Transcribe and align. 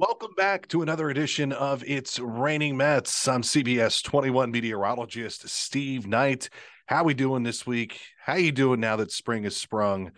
Welcome 0.00 0.32
back 0.34 0.66
to 0.68 0.80
another 0.80 1.10
edition 1.10 1.52
of 1.52 1.84
It's 1.86 2.18
Raining 2.18 2.74
Mets. 2.74 3.28
I'm 3.28 3.42
CBS 3.42 4.02
21 4.02 4.50
meteorologist 4.50 5.46
Steve 5.46 6.06
Knight. 6.06 6.48
How 6.86 7.02
are 7.02 7.04
we 7.04 7.12
doing 7.12 7.42
this 7.42 7.66
week? 7.66 8.00
How 8.18 8.32
are 8.32 8.38
you 8.38 8.50
doing 8.50 8.80
now 8.80 8.96
that 8.96 9.12
spring 9.12 9.44
has 9.44 9.58
sprung? 9.58 10.12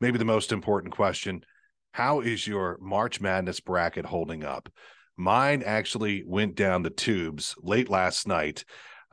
Maybe 0.00 0.18
the 0.18 0.24
most 0.24 0.50
important 0.50 0.92
question, 0.92 1.44
how 1.92 2.18
is 2.22 2.44
your 2.44 2.76
March 2.80 3.20
Madness 3.20 3.60
bracket 3.60 4.04
holding 4.04 4.42
up? 4.42 4.68
Mine 5.16 5.62
actually 5.64 6.24
went 6.26 6.56
down 6.56 6.82
the 6.82 6.90
tubes 6.90 7.54
late 7.62 7.88
last 7.88 8.26
night. 8.26 8.64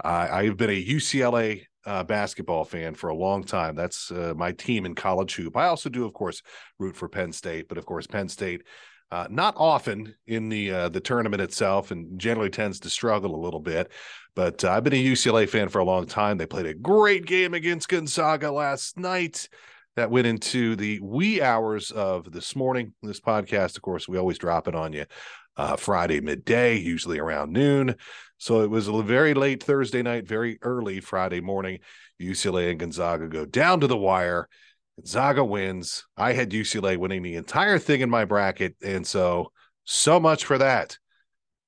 Uh, 0.03 0.29
I've 0.31 0.57
been 0.57 0.71
a 0.71 0.83
UCLA 0.83 1.61
uh, 1.85 2.03
basketball 2.03 2.65
fan 2.65 2.95
for 2.95 3.11
a 3.11 3.15
long 3.15 3.43
time. 3.43 3.75
That's 3.75 4.09
uh, 4.09 4.33
my 4.35 4.51
team 4.51 4.87
in 4.87 4.95
college 4.95 5.35
hoop. 5.35 5.55
I 5.55 5.67
also 5.67 5.89
do, 5.89 6.05
of 6.05 6.13
course, 6.13 6.41
root 6.79 6.95
for 6.95 7.07
Penn 7.07 7.31
State, 7.31 7.67
but 7.69 7.77
of 7.77 7.85
course, 7.85 8.07
Penn 8.07 8.29
State 8.29 8.63
uh, 9.11 9.27
not 9.29 9.55
often 9.57 10.15
in 10.25 10.49
the 10.49 10.71
uh, 10.71 10.89
the 10.89 10.99
tournament 10.99 11.41
itself, 11.41 11.91
and 11.91 12.19
generally 12.19 12.49
tends 12.49 12.79
to 12.81 12.89
struggle 12.89 13.35
a 13.35 13.43
little 13.43 13.59
bit. 13.59 13.91
But 14.35 14.63
uh, 14.63 14.71
I've 14.71 14.83
been 14.83 14.93
a 14.93 15.03
UCLA 15.03 15.47
fan 15.47 15.69
for 15.69 15.79
a 15.79 15.85
long 15.85 16.05
time. 16.05 16.37
They 16.37 16.45
played 16.45 16.65
a 16.65 16.73
great 16.73 17.25
game 17.25 17.53
against 17.53 17.89
Gonzaga 17.89 18.51
last 18.51 18.97
night. 18.97 19.49
That 19.95 20.11
went 20.11 20.27
into 20.27 20.75
the 20.75 20.99
wee 21.01 21.41
hours 21.41 21.89
of 21.89 22.31
this 22.31 22.55
morning. 22.55 22.93
This 23.01 23.19
podcast, 23.19 23.77
of 23.77 23.81
course, 23.81 24.07
we 24.07 24.19
always 24.19 24.37
drop 24.37 24.67
it 24.67 24.75
on 24.75 24.93
you 24.93 25.05
uh, 25.57 25.75
Friday 25.75 26.21
midday, 26.21 26.77
usually 26.77 27.19
around 27.19 27.51
noon. 27.51 27.95
So 28.37 28.61
it 28.61 28.69
was 28.69 28.87
a 28.87 29.01
very 29.01 29.33
late 29.33 29.63
Thursday 29.63 30.03
night, 30.03 30.27
very 30.27 30.59
early 30.61 30.99
Friday 30.99 31.41
morning. 31.41 31.79
UCLA 32.21 32.69
and 32.69 32.79
Gonzaga 32.79 33.27
go 33.27 33.45
down 33.45 33.79
to 33.79 33.87
the 33.87 33.97
wire 33.97 34.47
Gonzaga 34.97 35.45
wins. 35.45 36.05
I 36.17 36.33
had 36.33 36.51
UCLA 36.51 36.97
winning 36.97 37.21
the 37.21 37.35
entire 37.35 37.79
thing 37.79 38.01
in 38.01 38.09
my 38.09 38.25
bracket. 38.25 38.75
And 38.83 39.05
so, 39.05 39.51
so 39.85 40.19
much 40.19 40.45
for 40.45 40.57
that. 40.57 40.97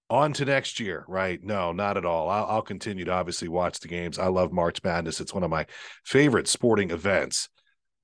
On 0.10 0.34
to 0.34 0.46
next 0.46 0.80
year, 0.80 1.06
right? 1.08 1.40
No, 1.44 1.72
not 1.72 1.96
at 1.96 2.06
all. 2.06 2.30
I'll, 2.30 2.46
I'll, 2.46 2.62
continue 2.64 3.06
to 3.06 3.12
obviously 3.12 3.48
watch 3.48 3.80
the 3.80 3.88
games. 3.88 4.18
I 4.18 4.26
love 4.26 4.52
March 4.52 4.84
Madness. 4.84 5.22
It's 5.22 5.36
one 5.36 5.44
of 5.44 5.52
my 5.52 5.68
favorite 6.04 6.48
sporting 6.48 6.90
events 6.90 7.48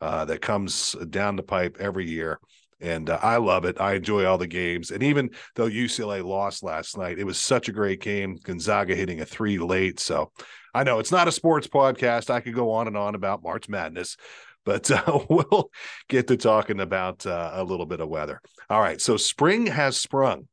uh, 0.02 0.26
that 0.26 0.40
comes 0.40 0.96
down 1.10 1.36
the 1.36 1.42
pipe 1.42 1.78
every 1.80 2.08
year. 2.08 2.40
And 2.80 3.10
uh, 3.10 3.18
I 3.24 3.38
love 3.38 3.66
it. 3.66 3.82
I 3.82 3.96
enjoy 3.96 4.26
all 4.26 4.38
the 4.38 4.46
games. 4.46 4.92
And 4.92 5.02
even 5.02 5.32
though 5.56 5.68
UCLA 5.68 6.24
lost 6.24 6.62
last 6.62 6.96
night, 6.96 7.18
it 7.18 7.24
was 7.24 7.40
such 7.40 7.70
a 7.70 7.74
great 7.74 8.02
game. 8.02 8.38
Gonzaga 8.44 8.94
hitting 8.94 9.22
a 9.22 9.26
three 9.26 9.58
late. 9.58 10.00
So 10.00 10.32
I 10.76 10.84
know 10.84 11.00
it's 11.00 11.12
not 11.12 11.28
a 11.28 11.32
sports 11.32 11.68
podcast. 11.68 12.30
I 12.30 12.42
could 12.42 12.54
go 12.54 12.72
on 12.72 12.88
and 12.88 12.98
on 12.98 13.16
about 13.16 13.42
March 13.42 13.68
Madness, 13.68 14.18
but 14.66 14.90
uh, 14.92 15.20
we'll 15.30 15.70
get 16.10 16.28
to 16.28 16.38
talking 16.38 16.82
about 16.82 17.26
uh, 17.26 17.52
a 17.54 17.64
little 17.64 17.86
bit 17.86 18.02
of 18.02 18.10
weather. 18.10 18.42
All 18.70 18.82
right. 18.82 19.00
So 19.00 19.16
spring 19.16 19.68
has 19.68 19.96
sprung. 19.98 20.48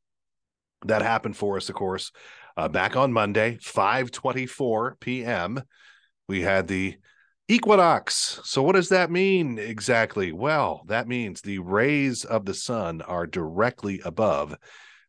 That 0.85 1.03
happened 1.03 1.37
for 1.37 1.57
us, 1.57 1.69
of 1.69 1.75
course, 1.75 2.13
uh, 2.57 2.69
back 2.69 2.97
on 2.97 3.13
Monday, 3.13 3.59
5:24 3.63 5.01
p.m. 5.01 5.63
We 6.29 6.43
had 6.43 6.69
the 6.69 6.97
equinox. 7.49 8.41
So 8.45 8.63
what 8.63 8.75
does 8.75 8.89
that 8.91 9.11
mean 9.11 9.59
exactly? 9.59 10.33
Well, 10.33 10.83
that 10.87 11.09
means 11.09 11.41
the 11.41 11.59
rays 11.59 12.25
of 12.25 12.45
the 12.45 12.55
sun 12.55 13.03
are 13.03 13.27
directly 13.27 14.01
above 14.05 14.57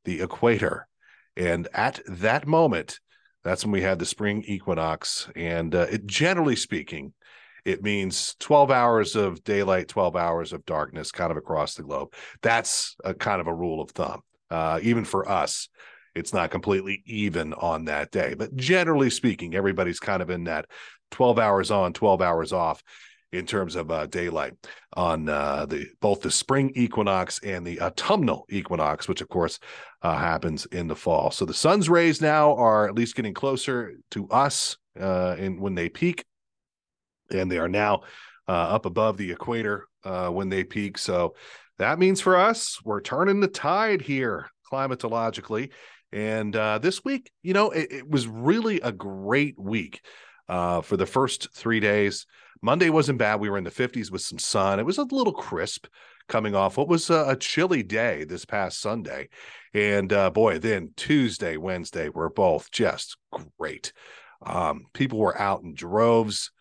the 0.05 0.21
equator. 0.21 0.87
And 1.35 1.67
at 1.73 2.01
that 2.07 2.45
moment, 2.45 2.99
that's 3.43 3.65
when 3.65 3.71
we 3.71 3.81
had 3.81 3.99
the 3.99 4.05
spring 4.05 4.43
equinox. 4.45 5.29
And 5.35 5.73
uh, 5.73 5.87
it, 5.91 6.05
generally 6.05 6.55
speaking, 6.55 7.13
it 7.65 7.81
means 7.81 8.35
12 8.39 8.71
hours 8.71 9.15
of 9.15 9.43
daylight, 9.43 9.87
12 9.87 10.15
hours 10.15 10.53
of 10.53 10.65
darkness 10.65 11.11
kind 11.11 11.31
of 11.31 11.37
across 11.37 11.75
the 11.75 11.83
globe. 11.83 12.13
That's 12.41 12.95
a 13.03 13.13
kind 13.13 13.39
of 13.39 13.47
a 13.47 13.53
rule 13.53 13.81
of 13.81 13.91
thumb. 13.91 14.21
Uh, 14.49 14.79
even 14.83 15.05
for 15.05 15.27
us, 15.29 15.69
it's 16.15 16.33
not 16.33 16.51
completely 16.51 17.03
even 17.05 17.53
on 17.53 17.85
that 17.85 18.11
day. 18.11 18.35
But 18.35 18.55
generally 18.55 19.09
speaking, 19.09 19.55
everybody's 19.55 19.99
kind 19.99 20.21
of 20.21 20.29
in 20.29 20.43
that 20.45 20.65
12 21.11 21.39
hours 21.39 21.71
on, 21.71 21.93
12 21.93 22.21
hours 22.21 22.53
off 22.53 22.83
in 23.31 23.47
terms 23.47 23.75
of 23.75 23.89
uh, 23.89 24.05
daylight 24.05 24.53
on 24.95 25.27
uh, 25.27 25.65
the 25.65 25.87
both 26.01 26.21
the 26.21 26.29
spring 26.29 26.71
equinox 26.75 27.39
and 27.43 27.65
the 27.65 27.81
autumnal 27.81 28.45
equinox, 28.49 29.07
which 29.07 29.21
of 29.21 29.29
course 29.29 29.59
uh, 30.03 30.15
happens 30.15 30.65
in 30.67 30.87
the 30.87 30.95
fall. 30.95 31.31
So 31.31 31.45
the 31.45 31.53
sun's 31.53 31.89
rays 31.89 32.21
now 32.21 32.55
are 32.55 32.87
at 32.87 32.93
least 32.93 33.15
getting 33.15 33.33
closer 33.33 33.93
to 34.11 34.29
us 34.29 34.77
uh, 34.99 35.35
in 35.39 35.59
when 35.59 35.73
they 35.73 35.89
peak 35.89 36.25
and 37.33 37.51
they 37.51 37.57
are 37.57 37.69
now 37.69 38.01
uh, 38.47 38.51
up 38.51 38.85
above 38.85 39.17
the 39.17 39.31
equator 39.31 39.87
uh, 40.03 40.29
when 40.29 40.49
they 40.49 40.63
peak. 40.63 40.97
So 40.97 41.35
that 41.79 41.99
means 41.99 42.21
for 42.21 42.37
us, 42.37 42.79
we're 42.83 43.01
turning 43.01 43.39
the 43.39 43.47
tide 43.47 44.01
here 44.01 44.49
climatologically. 44.71 45.71
And 46.11 46.55
uh, 46.55 46.77
this 46.77 47.03
week, 47.03 47.31
you 47.41 47.53
know, 47.53 47.71
it, 47.71 47.91
it, 47.91 48.09
was 48.09 48.27
really 48.27 48.79
a 48.81 48.91
great 48.91 49.57
week 49.57 50.01
uh, 50.47 50.81
for 50.81 50.97
the 50.97 51.05
first 51.05 51.53
three 51.53 51.79
days. 51.79 52.27
Monday 52.61 52.89
wasn't 52.89 53.17
bad. 53.17 53.39
We 53.39 53.49
were 53.49 53.57
in 53.57 53.63
the 53.63 53.71
50s 53.71 54.11
with 54.11 54.21
some 54.21 54.39
sun. 54.39 54.79
It 54.79 54.85
was 54.85 54.99
a 54.99 55.03
little 55.03 55.33
crisp 55.33 55.87
coming 56.29 56.55
off 56.55 56.77
what 56.77 56.87
was 56.87 57.09
a, 57.09 57.25
a 57.29 57.35
chilly 57.35 57.83
day 57.83 58.23
this 58.23 58.45
past 58.45 58.79
Sunday. 58.79 59.29
And 59.73 60.13
uh, 60.13 60.29
boy, 60.29 60.59
then 60.59 60.91
Tuesday, 60.95 61.57
Wednesday 61.57 62.09
were 62.09 62.29
both 62.29 62.71
just 62.71 63.17
great. 63.57 63.91
Um, 64.45 64.85
people 64.93 65.19
were 65.19 65.39
out 65.39 65.63
in 65.63 65.73
droves. 65.73 66.51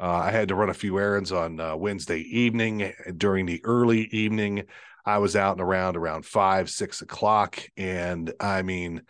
Uh, 0.00 0.22
I 0.24 0.30
had 0.30 0.48
to 0.48 0.54
run 0.54 0.70
a 0.70 0.74
few 0.74 0.98
errands 0.98 1.32
on 1.32 1.58
uh, 1.58 1.74
Wednesday 1.74 2.20
evening. 2.20 2.92
During 3.16 3.46
the 3.46 3.60
early 3.64 4.02
evening, 4.12 4.64
I 5.04 5.18
was 5.18 5.34
out 5.34 5.52
and 5.52 5.60
around 5.60 5.96
around 5.96 6.24
five, 6.24 6.70
six 6.70 7.02
o'clock. 7.02 7.58
And 7.76 8.32
I 8.38 8.62
mean, 8.62 8.98
at 8.98 9.04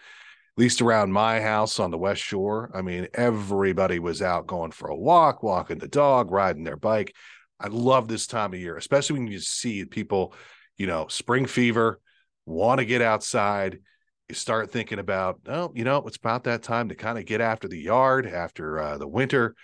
least 0.56 0.81
around 0.81 1.12
my 1.12 1.41
house 1.41 1.78
on 1.78 1.91
the 1.91 1.99
West 1.99 2.22
Shore, 2.22 2.71
I 2.75 2.81
mean, 2.81 3.09
everybody 3.12 3.99
was 3.99 4.22
out 4.22 4.47
going 4.47 4.71
for 4.71 4.88
a 4.88 4.97
walk, 4.97 5.43
walking 5.43 5.78
the 5.78 5.88
dog, 5.88 6.31
riding 6.31 6.65
their 6.65 6.76
bike. 6.76 7.15
I 7.60 7.66
love 7.69 8.09
this 8.09 8.26
time 8.26 8.55
of 8.55 8.60
year, 8.60 8.76
especially 8.76 9.19
when 9.19 9.28
you 9.28 9.41
see 9.41 9.84
people, 9.84 10.32
you 10.78 10.87
know, 10.87 11.06
spring 11.09 11.44
fever, 11.44 12.00
want 12.47 12.78
to 12.78 12.87
get 12.87 13.03
outside. 13.03 13.81
You 14.28 14.34
start 14.34 14.70
thinking 14.70 14.99
about, 14.99 15.41
oh, 15.47 15.72
you 15.75 15.84
know, 15.84 15.99
it's 16.06 16.16
about 16.16 16.44
that 16.44 16.62
time 16.62 16.88
to 16.88 16.94
kind 16.94 17.19
of 17.19 17.26
get 17.26 17.41
after 17.41 17.69
the 17.69 17.78
yard 17.78 18.26
after 18.26 18.78
uh, 18.81 18.99
the 18.99 19.09
winter 19.09 19.55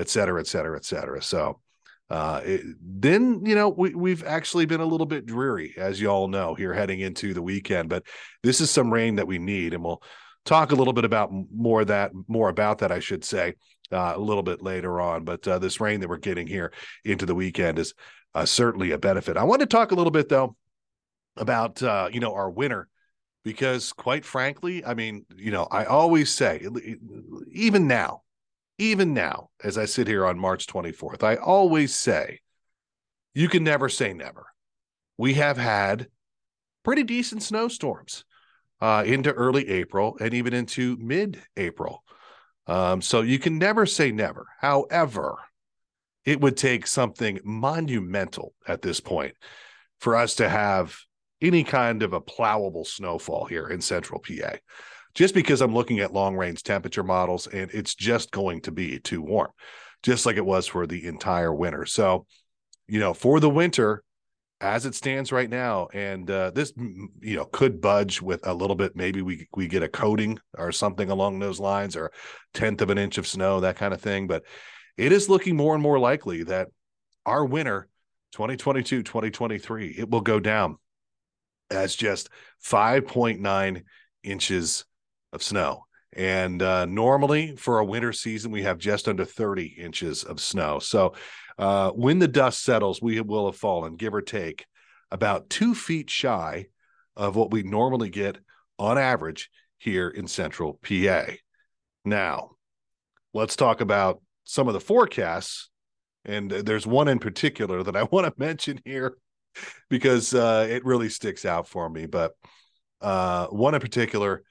et 0.00 0.08
cetera, 0.08 0.40
et 0.40 0.46
cetera, 0.46 0.76
et 0.76 0.84
cetera. 0.84 1.22
So 1.22 1.60
uh, 2.08 2.40
it, 2.44 2.62
then 2.80 3.44
you 3.44 3.54
know 3.54 3.68
we 3.68 3.94
we've 3.94 4.24
actually 4.24 4.66
been 4.66 4.80
a 4.80 4.86
little 4.86 5.06
bit 5.06 5.26
dreary, 5.26 5.74
as 5.76 6.00
you 6.00 6.08
all 6.08 6.26
know, 6.26 6.54
here 6.54 6.74
heading 6.74 7.00
into 7.00 7.32
the 7.32 7.42
weekend. 7.42 7.88
But 7.88 8.04
this 8.42 8.60
is 8.60 8.70
some 8.70 8.92
rain 8.92 9.16
that 9.16 9.28
we 9.28 9.38
need, 9.38 9.74
and 9.74 9.84
we'll 9.84 10.02
talk 10.44 10.72
a 10.72 10.74
little 10.74 10.92
bit 10.92 11.04
about 11.04 11.30
more 11.54 11.84
that 11.84 12.10
more 12.26 12.48
about 12.48 12.78
that, 12.78 12.90
I 12.90 12.98
should 12.98 13.24
say, 13.24 13.54
uh, 13.92 14.14
a 14.16 14.20
little 14.20 14.42
bit 14.42 14.62
later 14.62 15.00
on. 15.00 15.24
But 15.24 15.46
uh, 15.46 15.60
this 15.60 15.80
rain 15.80 16.00
that 16.00 16.08
we're 16.08 16.16
getting 16.16 16.48
here 16.48 16.72
into 17.04 17.26
the 17.26 17.34
weekend 17.34 17.78
is 17.78 17.94
uh, 18.34 18.44
certainly 18.44 18.90
a 18.90 18.98
benefit. 18.98 19.36
I 19.36 19.44
want 19.44 19.60
to 19.60 19.66
talk 19.66 19.92
a 19.92 19.94
little 19.94 20.10
bit 20.10 20.28
though 20.28 20.56
about 21.36 21.80
uh, 21.80 22.08
you 22.12 22.18
know 22.18 22.34
our 22.34 22.50
winter 22.50 22.88
because 23.44 23.92
quite 23.92 24.24
frankly, 24.24 24.84
I 24.84 24.94
mean, 24.94 25.24
you 25.36 25.50
know, 25.50 25.64
I 25.70 25.84
always 25.84 26.30
say, 26.30 26.66
even 27.52 27.86
now, 27.86 28.22
even 28.80 29.12
now, 29.12 29.50
as 29.62 29.76
I 29.76 29.84
sit 29.84 30.08
here 30.08 30.24
on 30.24 30.38
March 30.38 30.66
24th, 30.66 31.22
I 31.22 31.36
always 31.36 31.94
say, 31.94 32.40
you 33.34 33.48
can 33.48 33.62
never 33.62 33.88
say 33.88 34.14
never. 34.14 34.46
We 35.18 35.34
have 35.34 35.58
had 35.58 36.08
pretty 36.82 37.02
decent 37.02 37.42
snowstorms 37.42 38.24
uh, 38.80 39.04
into 39.06 39.32
early 39.32 39.68
April 39.68 40.16
and 40.18 40.32
even 40.32 40.54
into 40.54 40.96
mid 40.96 41.42
April. 41.58 42.02
Um, 42.66 43.02
so 43.02 43.20
you 43.20 43.38
can 43.38 43.58
never 43.58 43.84
say 43.84 44.12
never. 44.12 44.46
However, 44.58 45.36
it 46.24 46.40
would 46.40 46.56
take 46.56 46.86
something 46.86 47.38
monumental 47.44 48.54
at 48.66 48.80
this 48.80 49.00
point 49.00 49.34
for 49.98 50.16
us 50.16 50.36
to 50.36 50.48
have 50.48 50.96
any 51.42 51.64
kind 51.64 52.02
of 52.02 52.14
a 52.14 52.20
plowable 52.20 52.86
snowfall 52.86 53.44
here 53.44 53.68
in 53.68 53.80
central 53.80 54.20
PA 54.20 54.56
just 55.14 55.34
because 55.34 55.60
I'm 55.60 55.74
looking 55.74 56.00
at 56.00 56.12
long 56.12 56.36
range 56.36 56.62
temperature 56.62 57.02
models 57.02 57.46
and 57.46 57.70
it's 57.72 57.94
just 57.94 58.30
going 58.30 58.60
to 58.62 58.72
be 58.72 58.98
too 58.98 59.22
warm, 59.22 59.50
just 60.02 60.26
like 60.26 60.36
it 60.36 60.44
was 60.44 60.66
for 60.66 60.86
the 60.86 61.06
entire 61.06 61.54
winter. 61.54 61.86
So, 61.86 62.26
you 62.86 63.00
know, 63.00 63.14
for 63.14 63.40
the 63.40 63.50
winter, 63.50 64.02
as 64.60 64.84
it 64.84 64.94
stands 64.94 65.32
right 65.32 65.48
now, 65.48 65.88
and 65.94 66.30
uh, 66.30 66.50
this 66.50 66.72
you 66.76 67.36
know 67.36 67.46
could 67.46 67.80
budge 67.80 68.20
with 68.20 68.46
a 68.46 68.52
little 68.52 68.76
bit. 68.76 68.94
Maybe 68.94 69.22
we 69.22 69.48
we 69.56 69.68
get 69.68 69.82
a 69.82 69.88
coating 69.88 70.38
or 70.58 70.70
something 70.70 71.10
along 71.10 71.38
those 71.38 71.58
lines, 71.58 71.96
or 71.96 72.12
tenth 72.52 72.82
of 72.82 72.90
an 72.90 72.98
inch 72.98 73.16
of 73.16 73.26
snow, 73.26 73.60
that 73.60 73.76
kind 73.76 73.94
of 73.94 74.02
thing. 74.02 74.26
But 74.26 74.44
it 74.98 75.12
is 75.12 75.30
looking 75.30 75.56
more 75.56 75.72
and 75.72 75.82
more 75.82 75.98
likely 75.98 76.42
that 76.44 76.68
our 77.24 77.44
winter 77.44 77.88
2022 78.32 79.02
2023 79.02 79.94
it 79.98 80.08
will 80.08 80.20
go 80.20 80.38
down 80.38 80.76
as 81.70 81.94
just 81.94 82.28
5.9 82.64 83.82
inches 84.22 84.84
of 85.32 85.42
snow. 85.42 85.84
And 86.12 86.60
uh, 86.60 86.86
normally 86.86 87.54
for 87.56 87.78
a 87.78 87.84
winter 87.84 88.12
season, 88.12 88.50
we 88.50 88.62
have 88.62 88.78
just 88.78 89.08
under 89.08 89.24
30 89.24 89.66
inches 89.78 90.24
of 90.24 90.40
snow. 90.40 90.80
So 90.80 91.14
uh, 91.58 91.90
when 91.90 92.18
the 92.18 92.28
dust 92.28 92.64
settles, 92.64 93.00
we 93.00 93.20
will 93.20 93.46
have 93.46 93.56
fallen, 93.56 93.96
give 93.96 94.14
or 94.14 94.22
take, 94.22 94.66
about 95.10 95.50
two 95.50 95.74
feet 95.74 96.10
shy 96.10 96.66
of 97.16 97.36
what 97.36 97.50
we 97.50 97.62
normally 97.62 98.10
get 98.10 98.38
on 98.78 98.98
average 98.98 99.50
here 99.78 100.08
in 100.08 100.26
central 100.26 100.80
PA. 100.82 101.24
Now, 102.04 102.52
let's 103.34 103.56
talk 103.56 103.80
about 103.80 104.20
some 104.44 104.68
of 104.68 104.74
the 104.74 104.80
forecasts. 104.80 105.68
And 106.24 106.50
there's 106.50 106.86
one 106.86 107.08
in 107.08 107.18
particular 107.18 107.82
that 107.82 107.96
I 107.96 108.02
want 108.10 108.26
to 108.26 108.32
mention 108.36 108.80
here 108.84 109.16
because 109.88 110.34
uh, 110.34 110.66
it 110.68 110.84
really 110.84 111.08
sticks 111.08 111.44
out 111.44 111.68
for 111.68 111.88
me. 111.88 112.06
But 112.06 112.32
uh, 113.00 113.46
one 113.46 113.74
in 113.74 113.80
particular, 113.80 114.42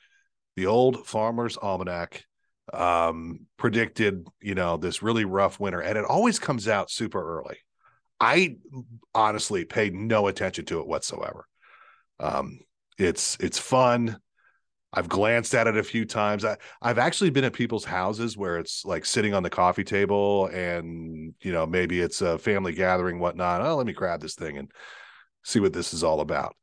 the 0.60 0.66
old 0.68 1.08
Farmer's 1.08 1.56
Almanac 1.56 2.26
um, 2.74 3.48
predicted, 3.56 4.28
you 4.42 4.56
know, 4.56 4.76
this 4.76 5.02
really 5.02 5.24
rough 5.24 5.58
winter, 5.58 5.80
and 5.80 5.98
it 5.98 6.04
always 6.04 6.38
comes 6.38 6.68
out 6.68 6.92
super 6.92 7.40
early. 7.40 7.56
I 8.20 8.58
honestly 9.16 9.64
paid 9.64 9.94
no 9.94 10.28
attention 10.28 10.66
to 10.66 10.82
it 10.82 10.88
whatsoever. 10.88 11.48
Um, 12.20 12.60
it's 12.98 13.38
it's 13.40 13.58
fun. 13.58 14.20
I've 14.92 15.08
glanced 15.08 15.56
at 15.56 15.68
it 15.68 15.78
a 15.78 15.84
few 15.84 16.04
times. 16.04 16.44
I, 16.44 16.58
I've 16.82 16.98
actually 16.98 17.30
been 17.30 17.46
at 17.46 17.54
people's 17.54 17.86
houses 17.86 18.36
where 18.36 18.58
it's 18.58 18.84
like 18.84 19.06
sitting 19.06 19.34
on 19.34 19.44
the 19.44 19.50
coffee 19.50 19.86
table 19.86 20.48
and, 20.48 21.34
you 21.42 21.54
know, 21.54 21.66
maybe 21.66 22.02
it's 22.02 22.22
a 22.22 22.38
family 22.38 22.74
gathering, 22.74 23.20
whatnot. 23.20 23.62
Oh, 23.62 23.78
let 23.78 23.86
me 23.86 23.94
grab 23.94 24.20
this 24.20 24.36
thing 24.36 24.58
and 24.58 24.70
see 25.46 25.62
what 25.62 25.72
this 25.72 25.94
is 25.94 26.04
all 26.04 26.20
about. 26.20 26.56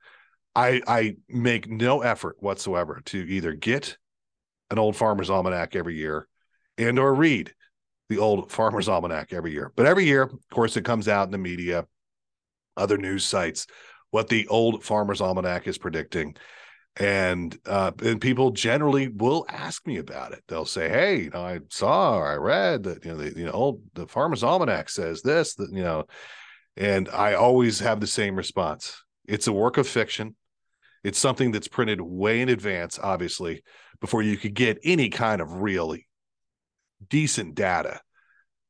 I, 0.57 0.81
I 0.87 1.17
make 1.29 1.69
no 1.69 2.01
effort 2.03 2.37
whatsoever 2.41 3.03
to 3.07 3.19
either 3.19 3.53
get 3.53 3.97
an 4.71 4.79
old 4.79 4.97
farmer's 4.97 5.31
almanac 5.31 5.77
every 5.77 5.97
year 5.97 6.27
and 6.79 6.99
or 6.99 7.15
read 7.15 7.55
the 8.09 8.19
old 8.19 8.51
farmer's 8.51 8.89
almanac 8.89 9.33
every 9.33 9.53
year. 9.53 9.73
But 9.77 9.87
every 9.87 10.05
year, 10.05 10.23
of 10.23 10.33
course, 10.51 10.77
it 10.77 10.85
comes 10.85 11.09
out 11.09 11.27
in 11.27 11.33
the 11.33 11.39
media, 11.39 11.87
other 12.77 12.97
news 12.97 13.25
sites, 13.25 13.67
what 14.11 14.29
the 14.29 14.49
old 14.49 14.83
farmer's 14.83 15.21
almanac 15.21 15.69
is 15.69 15.79
predicting 15.79 16.37
and 16.99 17.59
uh, 17.67 17.93
and 18.03 18.21
people 18.21 18.51
generally 18.51 19.09
will 19.09 19.45
ask 19.49 19.87
me 19.87 19.99
about 19.99 20.33
it. 20.33 20.43
They'll 20.49 20.65
say, 20.65 20.89
"Hey, 20.89 21.25
you 21.25 21.31
know, 21.31 21.43
I 21.43 21.61
saw 21.69 22.17
or 22.17 22.27
I 22.27 22.37
read 22.37 22.85
that 22.85 23.05
you 23.05 23.11
know 23.11 23.19
the 23.19 23.39
you 23.39 23.45
know 23.45 23.53
old 23.53 23.83
the 23.95 24.07
Farmer's 24.07 24.43
Almanac 24.43 24.89
says 24.89 25.21
this 25.23 25.55
that 25.57 25.71
you 25.73 25.83
know," 25.83 26.07
and 26.77 27.09
I 27.11 27.35
always 27.35 27.81
have 27.81 28.01
the 28.01 28.07
same 28.07 28.35
response. 28.35 29.03
It's 29.27 29.47
a 29.47 29.53
work 29.53 29.77
of 29.77 29.87
fiction. 29.87 30.37
It's 31.07 31.21
something 31.21 31.53
that's 31.53 31.69
printed 31.69 32.01
way 32.01 32.41
in 32.41 32.49
advance, 32.49 32.99
obviously, 33.01 33.63
before 34.01 34.23
you 34.23 34.37
could 34.37 34.55
get 34.55 34.81
any 34.83 35.09
kind 35.09 35.41
of 35.41 35.61
really 35.61 36.09
decent 37.09 37.55
data 37.55 38.01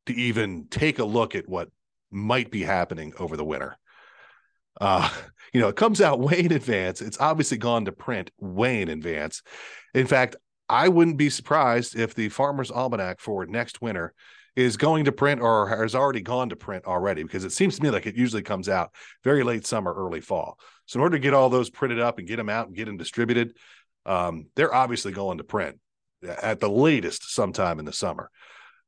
to 0.05 0.13
even 0.13 0.67
take 0.69 0.99
a 0.99 1.05
look 1.07 1.35
at 1.35 1.49
what 1.49 1.71
might 2.11 2.51
be 2.51 2.63
happening 2.63 3.15
over 3.19 3.39
the 3.39 3.45
winter. 3.45 3.79
Uh, 4.79 5.09
you 5.55 5.63
know, 5.63 5.69
it 5.69 5.77
comes 5.77 6.03
out 6.03 6.21
way 6.21 6.41
in 6.41 6.53
advance. 6.53 7.01
It's 7.01 7.19
obviously 7.19 7.57
gone 7.57 7.87
to 7.87 7.93
print 7.93 8.31
way 8.39 8.83
in 8.83 8.91
advance. 8.91 9.41
In 9.95 10.07
fact, 10.07 10.37
I 10.69 10.89
wouldn't 10.89 11.17
be 11.17 11.31
surprised 11.31 11.99
if 11.99 12.15
the 12.15 12.29
Farmer's 12.29 12.71
Almanac 12.71 13.19
for 13.19 13.47
next 13.47 13.81
winter 13.81 14.13
is 14.57 14.79
going 14.79 15.05
to 15.05 15.13
print 15.13 15.41
or 15.41 15.69
has 15.69 15.95
already 15.95 16.23
gone 16.23 16.49
to 16.49 16.57
print 16.57 16.87
already 16.87 17.23
because 17.23 17.45
it 17.45 17.53
seems 17.53 17.77
to 17.77 17.83
me 17.83 17.91
like 17.91 18.07
it 18.07 18.17
usually 18.17 18.43
comes 18.43 18.69
out 18.69 18.93
very 19.23 19.45
late 19.45 19.67
summer, 19.67 19.93
early 19.93 20.21
fall. 20.21 20.59
So 20.87 20.99
in 20.99 21.03
order 21.03 21.17
to 21.17 21.23
get 21.23 21.35
all 21.35 21.51
those 21.51 21.69
printed 21.69 22.01
up 22.01 22.19
and 22.19 22.27
get 22.27 22.37
them 22.37 22.49
out 22.49 22.67
and 22.67 22.75
get 22.75 22.87
them 22.87 22.97
distributed, 22.97 23.55
um, 24.07 24.47
they're 24.57 24.75
obviously 24.75 25.13
going 25.13 25.39
to 25.39 25.45
print 25.45 25.79
at 26.27 26.59
the 26.59 26.71
latest 26.71 27.35
sometime 27.35 27.79
in 27.79 27.85
the 27.85 27.93
summer. 27.93 28.31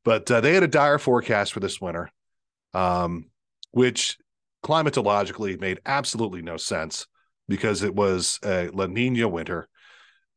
But 0.05 0.31
uh, 0.31 0.41
they 0.41 0.55
had 0.55 0.63
a 0.63 0.69
dire 0.69 0.99
forecast 0.99 1.53
for 1.53 1.61
this 1.61 1.81
winter, 1.81 2.11
um, 2.73 3.27
which 3.73 4.17
climatologically 4.65 5.61
made 5.61 5.81
absolutely 5.85 6.41
no 6.41 6.57
sense 6.57 7.07
because 7.47 7.83
it 7.83 7.95
was 7.95 8.39
a 8.45 8.69
La 8.69 8.87
Nina 8.87 9.29
winter. 9.29 9.69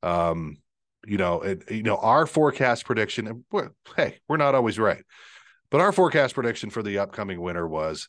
Um, 0.03 0.57
you 1.05 1.17
know, 1.17 1.41
and 1.41 1.63
you 1.69 1.83
know, 1.83 1.97
our 1.97 2.25
forecast 2.25 2.85
prediction, 2.85 3.45
we're, 3.51 3.71
hey, 3.95 4.19
we're 4.27 4.37
not 4.37 4.55
always 4.55 4.79
right, 4.79 5.03
but 5.69 5.81
our 5.81 5.91
forecast 5.91 6.35
prediction 6.35 6.69
for 6.69 6.83
the 6.83 6.99
upcoming 6.99 7.41
winter 7.41 7.67
was 7.67 8.07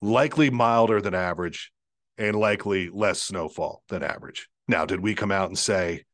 likely 0.00 0.50
milder 0.50 1.00
than 1.00 1.14
average 1.14 1.72
and 2.18 2.36
likely 2.36 2.90
less 2.90 3.20
snowfall 3.20 3.82
than 3.88 4.02
average. 4.02 4.48
Now, 4.68 4.84
did 4.84 5.00
we 5.00 5.14
come 5.14 5.32
out 5.32 5.48
and 5.48 5.58
say 5.58 6.04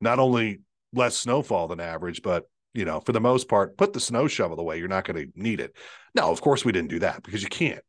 not 0.00 0.18
only 0.18 0.60
less 0.92 1.16
snowfall 1.16 1.68
than 1.68 1.80
average, 1.80 2.22
but 2.22 2.44
you 2.74 2.84
know, 2.84 3.00
for 3.00 3.12
the 3.12 3.20
most 3.20 3.48
part, 3.48 3.76
put 3.76 3.92
the 3.92 4.00
snow 4.00 4.26
shovel 4.26 4.58
away. 4.58 4.78
You're 4.78 4.88
not 4.88 5.04
going 5.04 5.24
to 5.24 5.40
need 5.40 5.60
it. 5.60 5.76
No, 6.14 6.30
of 6.30 6.40
course 6.40 6.64
we 6.64 6.72
didn't 6.72 6.90
do 6.90 6.98
that 7.00 7.22
because 7.22 7.42
you 7.42 7.48
can't. 7.48 7.82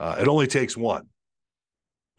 Uh, 0.00 0.16
it 0.20 0.26
only 0.26 0.48
takes 0.48 0.76
one 0.76 1.04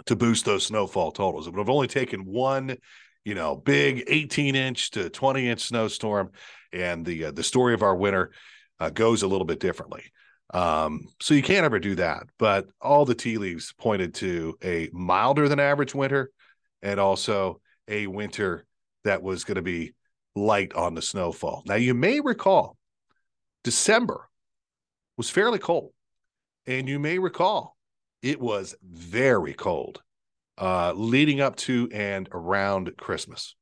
to 0.06 0.16
boost 0.16 0.46
those 0.46 0.66
snowfall 0.66 1.12
totals. 1.12 1.46
It 1.46 1.52
would 1.52 1.60
have 1.60 1.70
only 1.70 1.88
taken 1.88 2.22
one, 2.22 2.78
you 3.26 3.36
know, 3.36 3.56
big 3.56 4.04
18 4.08 4.56
inch 4.56 4.92
to 4.92 5.10
20 5.10 5.50
inch 5.50 5.62
snowstorm, 5.62 6.32
and 6.72 7.06
the 7.06 7.26
uh, 7.26 7.32
the 7.32 7.44
story 7.44 7.74
of 7.74 7.84
our 7.84 7.96
winter 7.96 8.32
uh, 8.80 8.90
goes 8.90 9.24
a 9.24 9.28
little 9.28 9.46
bit 9.46 9.60
differently. 9.60 10.04
Um, 10.54 11.08
so 11.22 11.34
you 11.34 11.42
can't 11.42 11.66
ever 11.66 11.80
do 11.80 11.96
that. 11.96 12.24
But 12.38 12.68
all 12.82 13.06
the 13.06 13.16
tea 13.16 13.38
leaves 13.38 13.74
pointed 13.78 14.14
to 14.16 14.58
a 14.64 14.90
milder 14.92 15.48
than 15.48 15.60
average 15.60 15.96
winter, 15.96 16.32
and 16.82 17.00
also 17.00 17.62
a 17.88 18.08
winter 18.08 18.66
that 19.04 19.22
was 19.22 19.44
going 19.44 19.56
to 19.56 19.62
be 19.62 19.94
light 20.36 20.74
on 20.74 20.96
the 20.96 21.02
snowfall. 21.02 21.64
Now 21.66 21.76
you 21.76 21.94
may 21.94 22.20
recall 22.20 22.78
December 23.64 24.30
was 25.18 25.30
fairly 25.30 25.60
cold. 25.60 25.92
And 26.66 26.88
you 26.88 27.00
may 27.00 27.20
recall 27.20 27.76
it 28.22 28.40
was 28.40 28.76
very 28.82 29.54
cold 29.54 30.02
uh, 30.58 30.94
leading 30.94 31.42
up 31.42 31.56
to 31.58 31.90
and 31.92 32.30
around 32.32 32.92
Christmas, 32.98 33.56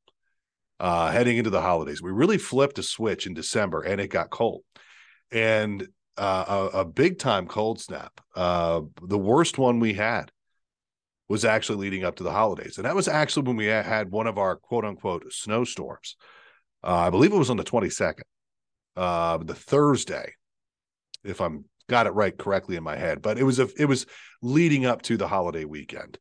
uh, 0.80 1.12
heading 1.12 1.38
into 1.38 1.50
the 1.50 1.62
holidays. 1.62 2.02
We 2.02 2.12
really 2.12 2.38
flipped 2.38 2.80
a 2.80 2.84
switch 2.84 3.26
in 3.28 3.34
December 3.34 3.82
and 3.82 4.02
it 4.02 4.08
got 4.10 4.30
cold. 4.30 4.64
And 5.32 5.88
uh, 6.18 6.70
a, 6.74 6.80
a, 6.80 6.86
big 6.86 7.20
time 7.20 7.48
cold 7.48 7.80
snap. 7.80 8.20
Uh, 8.36 8.82
the 9.02 9.18
worst 9.18 9.58
one 9.58 9.80
we 9.80 9.94
had 9.94 10.30
was 11.30 11.46
actually 11.46 11.78
leading 11.78 12.04
up 12.04 12.18
to 12.18 12.24
the 12.24 12.32
holidays. 12.32 12.78
And 12.78 12.86
that 12.86 12.96
was 12.96 13.08
actually 13.08 13.44
when 13.44 13.56
we 13.56 13.68
had 13.68 14.12
one 14.12 14.28
of 14.28 14.38
our 14.38 14.58
quote 14.58 14.84
unquote 14.84 15.32
snowstorms. 15.32 16.18
Uh, 16.84 16.96
I 16.96 17.10
believe 17.10 17.32
it 17.32 17.38
was 17.38 17.50
on 17.50 17.58
the 17.58 17.64
22nd, 17.64 18.24
uh, 18.98 19.38
the 19.38 19.56
Thursday, 19.56 20.34
if 21.24 21.40
I'm 21.40 21.66
got 21.88 22.08
it 22.08 22.12
right 22.12 22.38
correctly 22.38 22.76
in 22.76 22.84
my 22.84 22.96
head, 22.96 23.22
but 23.22 23.38
it 23.38 23.44
was 23.44 23.60
a 23.60 23.70
it 23.78 23.86
was 23.86 24.06
leading 24.42 24.86
up 24.86 25.02
to 25.04 25.18
the 25.18 25.28
holiday 25.28 25.66
weekend, 25.66 26.18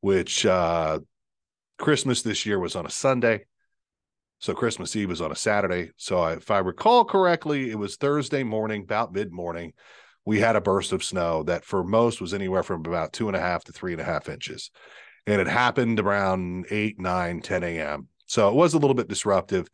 which 0.00 0.46
uh 0.46 0.98
Christmas 1.78 2.22
this 2.22 2.46
year 2.46 2.58
was 2.58 2.76
on 2.76 2.86
a 2.86 2.90
Sunday. 2.90 3.44
So 4.38 4.54
Christmas 4.54 4.94
Eve 4.94 5.08
was 5.08 5.20
on 5.20 5.32
a 5.32 5.36
Saturday. 5.36 5.90
So 5.96 6.24
if 6.26 6.50
I 6.50 6.58
recall 6.58 7.04
correctly, 7.04 7.70
it 7.70 7.78
was 7.78 7.96
Thursday 7.96 8.42
morning, 8.42 8.82
about 8.82 9.12
mid 9.12 9.32
morning. 9.32 9.72
We 10.24 10.40
had 10.40 10.56
a 10.56 10.60
burst 10.60 10.92
of 10.92 11.04
snow 11.04 11.42
that 11.44 11.64
for 11.64 11.84
most 11.84 12.20
was 12.20 12.34
anywhere 12.34 12.62
from 12.62 12.84
about 12.84 13.12
two 13.12 13.28
and 13.28 13.36
a 13.36 13.40
half 13.40 13.64
to 13.64 13.72
three 13.72 13.92
and 13.92 14.00
a 14.00 14.04
half 14.04 14.28
inches. 14.28 14.70
And 15.26 15.40
it 15.40 15.46
happened 15.46 16.00
around 16.00 16.66
8, 16.70 17.00
9, 17.00 17.40
10 17.40 17.62
a.m. 17.64 18.08
So 18.26 18.48
it 18.48 18.54
was 18.54 18.74
a 18.74 18.78
little 18.78 18.94
bit 18.94 19.08
disruptive 19.08 19.68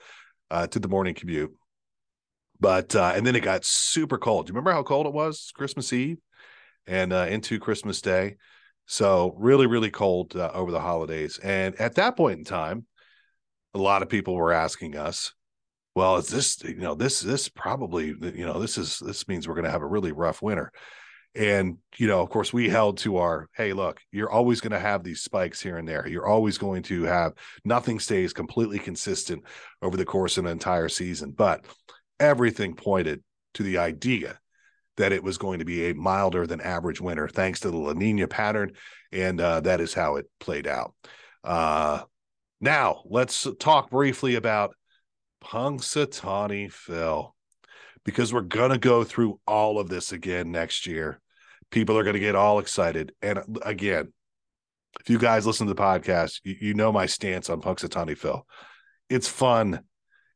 uh, 0.50 0.67
to 0.69 0.79
the 0.79 0.88
morning 0.88 1.14
commute. 1.14 1.52
But 2.61 2.95
uh, 2.95 3.12
and 3.17 3.26
then 3.26 3.35
it 3.35 3.41
got 3.41 3.64
super 3.64 4.19
cold. 4.19 4.47
Do 4.47 4.50
you 4.50 4.55
remember 4.55 4.73
how 4.73 4.85
cold 4.85 5.07
it 5.07 5.12
was 5.12 5.50
Christmas 5.55 5.93
Eve 5.93 6.19
and 6.87 7.12
uh, 7.12 7.26
into 7.29 7.59
Christmas 7.59 8.00
Day? 8.00 8.37
So 8.87 9.35
really, 9.39 9.67
really 9.67 9.91
cold 9.91 10.37
uh, 10.37 10.51
over 10.53 10.71
the 10.71 10.81
holidays. 10.81 11.39
And 11.39 11.75
at 11.81 11.95
that 11.97 12.17
point 12.17 12.39
in 12.39 12.45
time, 12.45 12.87
a 13.75 13.79
lot 13.79 14.03
of 14.03 14.09
people 14.09 14.35
were 14.35 14.53
asking 14.53 14.97
us, 14.97 15.33
"Well, 15.95 16.17
is 16.17 16.29
this 16.29 16.62
you 16.62 16.77
know 16.77 16.95
this 16.95 17.21
this 17.21 17.49
probably 17.49 18.07
you 18.07 18.45
know 18.47 18.61
this 18.61 18.77
is 18.77 18.99
this 18.99 19.27
means 19.29 19.49
we're 19.49 19.55
going 19.55 19.65
to 19.65 19.71
have 19.71 19.83
a 19.83 19.87
really 19.87 20.12
rough 20.12 20.43
winter." 20.43 20.73
And 21.35 21.79
you 21.97 22.07
know, 22.07 22.21
of 22.21 22.29
course, 22.29 22.53
we 22.53 22.69
held 22.69 22.99
to 22.99 23.17
our 23.17 23.49
hey, 23.57 23.73
look, 23.73 24.01
you're 24.11 24.31
always 24.31 24.61
going 24.61 24.73
to 24.73 24.79
have 24.79 25.03
these 25.03 25.23
spikes 25.23 25.61
here 25.61 25.79
and 25.79 25.89
there. 25.89 26.07
You're 26.07 26.27
always 26.27 26.59
going 26.59 26.83
to 26.85 27.05
have 27.05 27.33
nothing 27.65 27.99
stays 27.99 28.33
completely 28.35 28.79
consistent 28.79 29.45
over 29.81 29.97
the 29.97 30.05
course 30.05 30.37
of 30.37 30.45
an 30.45 30.53
entire 30.53 30.91
season, 30.91 31.31
but 31.31 31.65
everything 32.21 32.75
pointed 32.75 33.23
to 33.55 33.62
the 33.62 33.79
idea 33.79 34.39
that 34.96 35.12
it 35.12 35.22
was 35.22 35.38
going 35.38 35.58
to 35.58 35.64
be 35.64 35.87
a 35.87 35.94
milder 35.94 36.46
than 36.46 36.61
average 36.61 37.00
winter, 37.00 37.28
thanks 37.28 37.61
to 37.61 37.70
the 37.70 37.76
La 37.76 37.92
Nina 37.92 38.28
pattern. 38.28 38.72
And 39.11 39.40
uh, 39.40 39.61
that 39.61 39.80
is 39.80 39.94
how 39.94 40.16
it 40.16 40.26
played 40.40 40.66
out. 40.66 40.94
Uh, 41.44 42.02
now, 42.61 43.02
let's 43.06 43.46
talk 43.58 43.90
briefly 43.90 44.34
about 44.34 44.75
Punxsutawney 45.42 46.70
Phil, 46.70 47.34
because 48.04 48.32
we're 48.32 48.42
going 48.42 48.70
to 48.70 48.78
go 48.78 49.02
through 49.04 49.40
all 49.46 49.78
of 49.78 49.88
this 49.88 50.12
again 50.12 50.52
next 50.52 50.87
year. 50.87 51.20
People 51.70 51.99
are 51.99 52.04
going 52.04 52.14
to 52.14 52.20
get 52.20 52.37
all 52.37 52.58
excited. 52.58 53.12
And 53.22 53.40
again, 53.62 54.12
if 55.00 55.08
you 55.08 55.18
guys 55.18 55.46
listen 55.46 55.66
to 55.66 55.75
the 55.75 55.80
podcast, 55.80 56.40
you, 56.44 56.56
you 56.61 56.75
know 56.75 56.92
my 56.92 57.06
stance 57.06 57.49
on 57.49 57.62
Punxsutawney 57.62 58.16
Phil. 58.16 58.46
It's 59.08 59.28
fun 59.28 59.80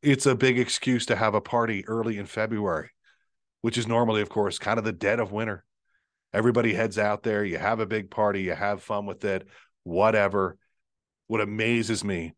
it's 0.06 0.26
a 0.26 0.34
big 0.34 0.58
excuse 0.58 1.06
to 1.06 1.16
have 1.16 1.34
a 1.34 1.40
party 1.40 1.84
early 1.88 2.18
in 2.18 2.26
February, 2.26 2.90
which 3.66 3.76
is 3.76 3.88
normally, 3.88 4.23
of 4.23 4.28
course, 4.28 4.61
kind 4.61 4.78
of 4.78 4.85
the 4.85 4.92
dead 4.92 5.18
of 5.18 5.32
winter. 5.32 5.64
Everybody 6.32 6.73
heads 6.73 6.99
out 6.99 7.25
there, 7.25 7.44
you 7.44 7.58
have 7.58 7.80
a 7.80 7.85
big 7.85 8.12
party, 8.12 8.42
you 8.42 8.54
have 8.54 8.80
fun 8.80 9.06
with 9.06 9.25
it, 9.25 9.44
whatever. 9.82 10.56
what 11.26 11.40
amazes 11.40 12.04
me 12.04 12.32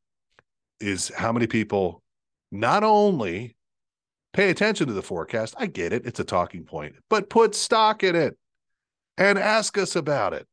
is 0.81 1.13
how 1.15 1.31
many 1.31 1.47
people 1.47 2.03
not 2.51 2.83
only 2.83 3.59
pay 4.33 4.49
attention 4.49 4.87
to 4.87 4.95
the 4.95 5.03
forecast, 5.03 5.55
I 5.59 5.67
get 5.67 5.93
it, 5.93 6.07
it's 6.07 6.19
a 6.19 6.25
talking 6.25 6.65
point, 6.65 6.95
but 7.11 7.29
put 7.29 7.55
stock 7.55 8.03
in 8.03 8.17
it 8.17 8.39
and 9.19 9.39
ask 9.39 9.77
us 9.77 9.97
about 9.97 10.33
it 10.33 10.49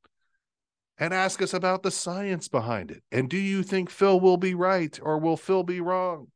and 0.97 1.13
ask 1.13 1.41
us 1.41 1.53
about 1.53 1.83
the 1.83 1.91
science 1.91 2.49
behind 2.49 2.91
it. 2.91 3.01
And 3.13 3.29
do 3.29 3.37
you 3.37 3.63
think 3.63 3.89
Phil 3.89 4.19
will 4.19 4.35
be 4.35 4.55
right 4.55 4.99
or 5.01 5.19
will 5.19 5.37
Phil 5.37 5.63
be 5.63 5.79
wrong? 5.79 6.27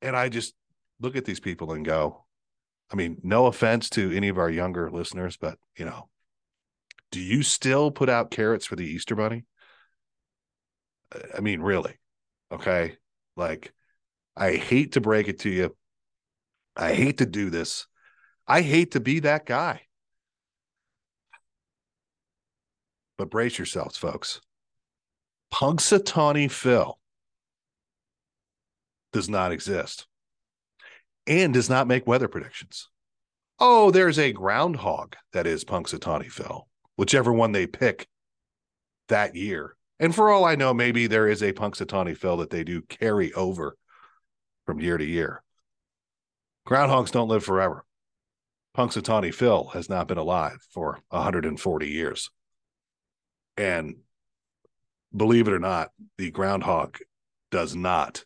And 0.00 0.16
I 0.16 0.30
just 0.30 0.54
look 1.00 1.16
at 1.16 1.26
these 1.26 1.38
people 1.38 1.72
and 1.72 1.84
go, 1.84 2.24
I 2.92 2.96
mean, 2.96 3.16
no 3.22 3.46
offense 3.46 3.88
to 3.90 4.14
any 4.14 4.28
of 4.28 4.36
our 4.38 4.50
younger 4.50 4.90
listeners, 4.90 5.38
but 5.38 5.58
you 5.76 5.86
know, 5.86 6.10
do 7.10 7.20
you 7.20 7.42
still 7.42 7.90
put 7.90 8.10
out 8.10 8.30
carrots 8.30 8.66
for 8.66 8.76
the 8.76 8.84
Easter 8.84 9.16
bunny? 9.16 9.44
I 11.36 11.40
mean, 11.40 11.60
really? 11.60 11.96
Okay. 12.50 12.96
Like, 13.36 13.72
I 14.36 14.52
hate 14.52 14.92
to 14.92 15.00
break 15.00 15.28
it 15.28 15.40
to 15.40 15.50
you. 15.50 15.74
I 16.76 16.94
hate 16.94 17.18
to 17.18 17.26
do 17.26 17.50
this. 17.50 17.86
I 18.46 18.60
hate 18.60 18.92
to 18.92 19.00
be 19.00 19.20
that 19.20 19.46
guy. 19.46 19.82
But 23.16 23.30
brace 23.30 23.58
yourselves, 23.58 23.96
folks. 23.96 24.40
Punxsutawney 25.52 26.50
Phil 26.50 26.98
does 29.12 29.28
not 29.28 29.52
exist 29.52 30.06
and 31.26 31.54
does 31.54 31.70
not 31.70 31.86
make 31.86 32.06
weather 32.06 32.28
predictions. 32.28 32.88
Oh, 33.58 33.90
there's 33.90 34.18
a 34.18 34.32
groundhog 34.32 35.16
that 35.32 35.46
is 35.46 35.64
Punxsutawney 35.64 36.30
Phil, 36.30 36.66
whichever 36.96 37.32
one 37.32 37.52
they 37.52 37.66
pick 37.66 38.08
that 39.08 39.36
year. 39.36 39.76
And 40.00 40.14
for 40.14 40.30
all 40.30 40.44
I 40.44 40.56
know, 40.56 40.74
maybe 40.74 41.06
there 41.06 41.28
is 41.28 41.42
a 41.42 41.52
Punxsutawney 41.52 42.16
Phil 42.16 42.38
that 42.38 42.50
they 42.50 42.64
do 42.64 42.82
carry 42.82 43.32
over 43.34 43.76
from 44.66 44.80
year 44.80 44.98
to 44.98 45.04
year. 45.04 45.42
Groundhogs 46.66 47.12
don't 47.12 47.28
live 47.28 47.44
forever. 47.44 47.84
Punxsutawney 48.76 49.34
Phil 49.34 49.64
has 49.74 49.88
not 49.88 50.08
been 50.08 50.18
alive 50.18 50.58
for 50.72 51.00
140 51.10 51.88
years. 51.88 52.30
And 53.56 53.96
believe 55.14 55.46
it 55.46 55.52
or 55.54 55.58
not, 55.58 55.90
the 56.16 56.30
groundhog 56.30 56.98
does 57.50 57.76
not 57.76 58.24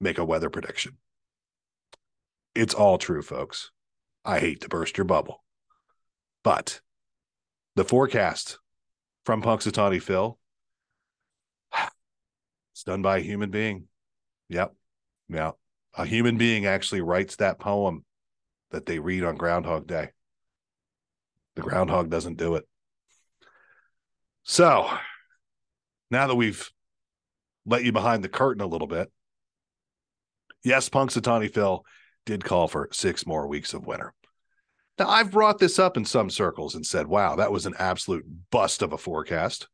make 0.00 0.18
a 0.18 0.24
weather 0.24 0.48
prediction. 0.48 0.96
It's 2.54 2.74
all 2.74 2.98
true, 2.98 3.22
folks. 3.22 3.70
I 4.24 4.40
hate 4.40 4.60
to 4.62 4.68
burst 4.68 4.98
your 4.98 5.04
bubble. 5.04 5.44
But 6.42 6.80
the 7.76 7.84
forecast 7.84 8.58
from 9.24 9.42
Punxsutawney 9.42 10.02
Phil, 10.02 10.38
it's 12.72 12.84
done 12.84 13.02
by 13.02 13.18
a 13.18 13.22
human 13.22 13.50
being. 13.50 13.84
Yep. 14.48 14.74
Yeah. 15.28 15.52
A 15.94 16.04
human 16.04 16.36
being 16.36 16.66
actually 16.66 17.00
writes 17.00 17.36
that 17.36 17.58
poem 17.58 18.04
that 18.70 18.86
they 18.86 18.98
read 18.98 19.24
on 19.24 19.36
Groundhog 19.36 19.86
Day. 19.86 20.10
The 21.56 21.62
groundhog 21.62 22.10
doesn't 22.10 22.36
do 22.36 22.54
it. 22.54 22.66
So 24.44 24.88
now 26.10 26.26
that 26.26 26.36
we've 26.36 26.70
let 27.66 27.84
you 27.84 27.92
behind 27.92 28.24
the 28.24 28.28
curtain 28.28 28.62
a 28.62 28.66
little 28.66 28.86
bit, 28.86 29.10
yes, 30.64 30.88
Punxsutawney 30.88 31.52
Phil 31.52 31.84
did 32.26 32.44
call 32.44 32.68
for 32.68 32.88
six 32.92 33.26
more 33.26 33.46
weeks 33.46 33.74
of 33.74 33.86
winter. 33.86 34.12
Now, 34.98 35.08
I've 35.08 35.30
brought 35.30 35.58
this 35.58 35.78
up 35.78 35.96
in 35.96 36.04
some 36.04 36.28
circles 36.28 36.74
and 36.74 36.84
said, 36.84 37.06
wow, 37.06 37.36
that 37.36 37.52
was 37.52 37.64
an 37.64 37.74
absolute 37.78 38.24
bust 38.50 38.82
of 38.82 38.92
a 38.92 38.98
forecast. 38.98 39.66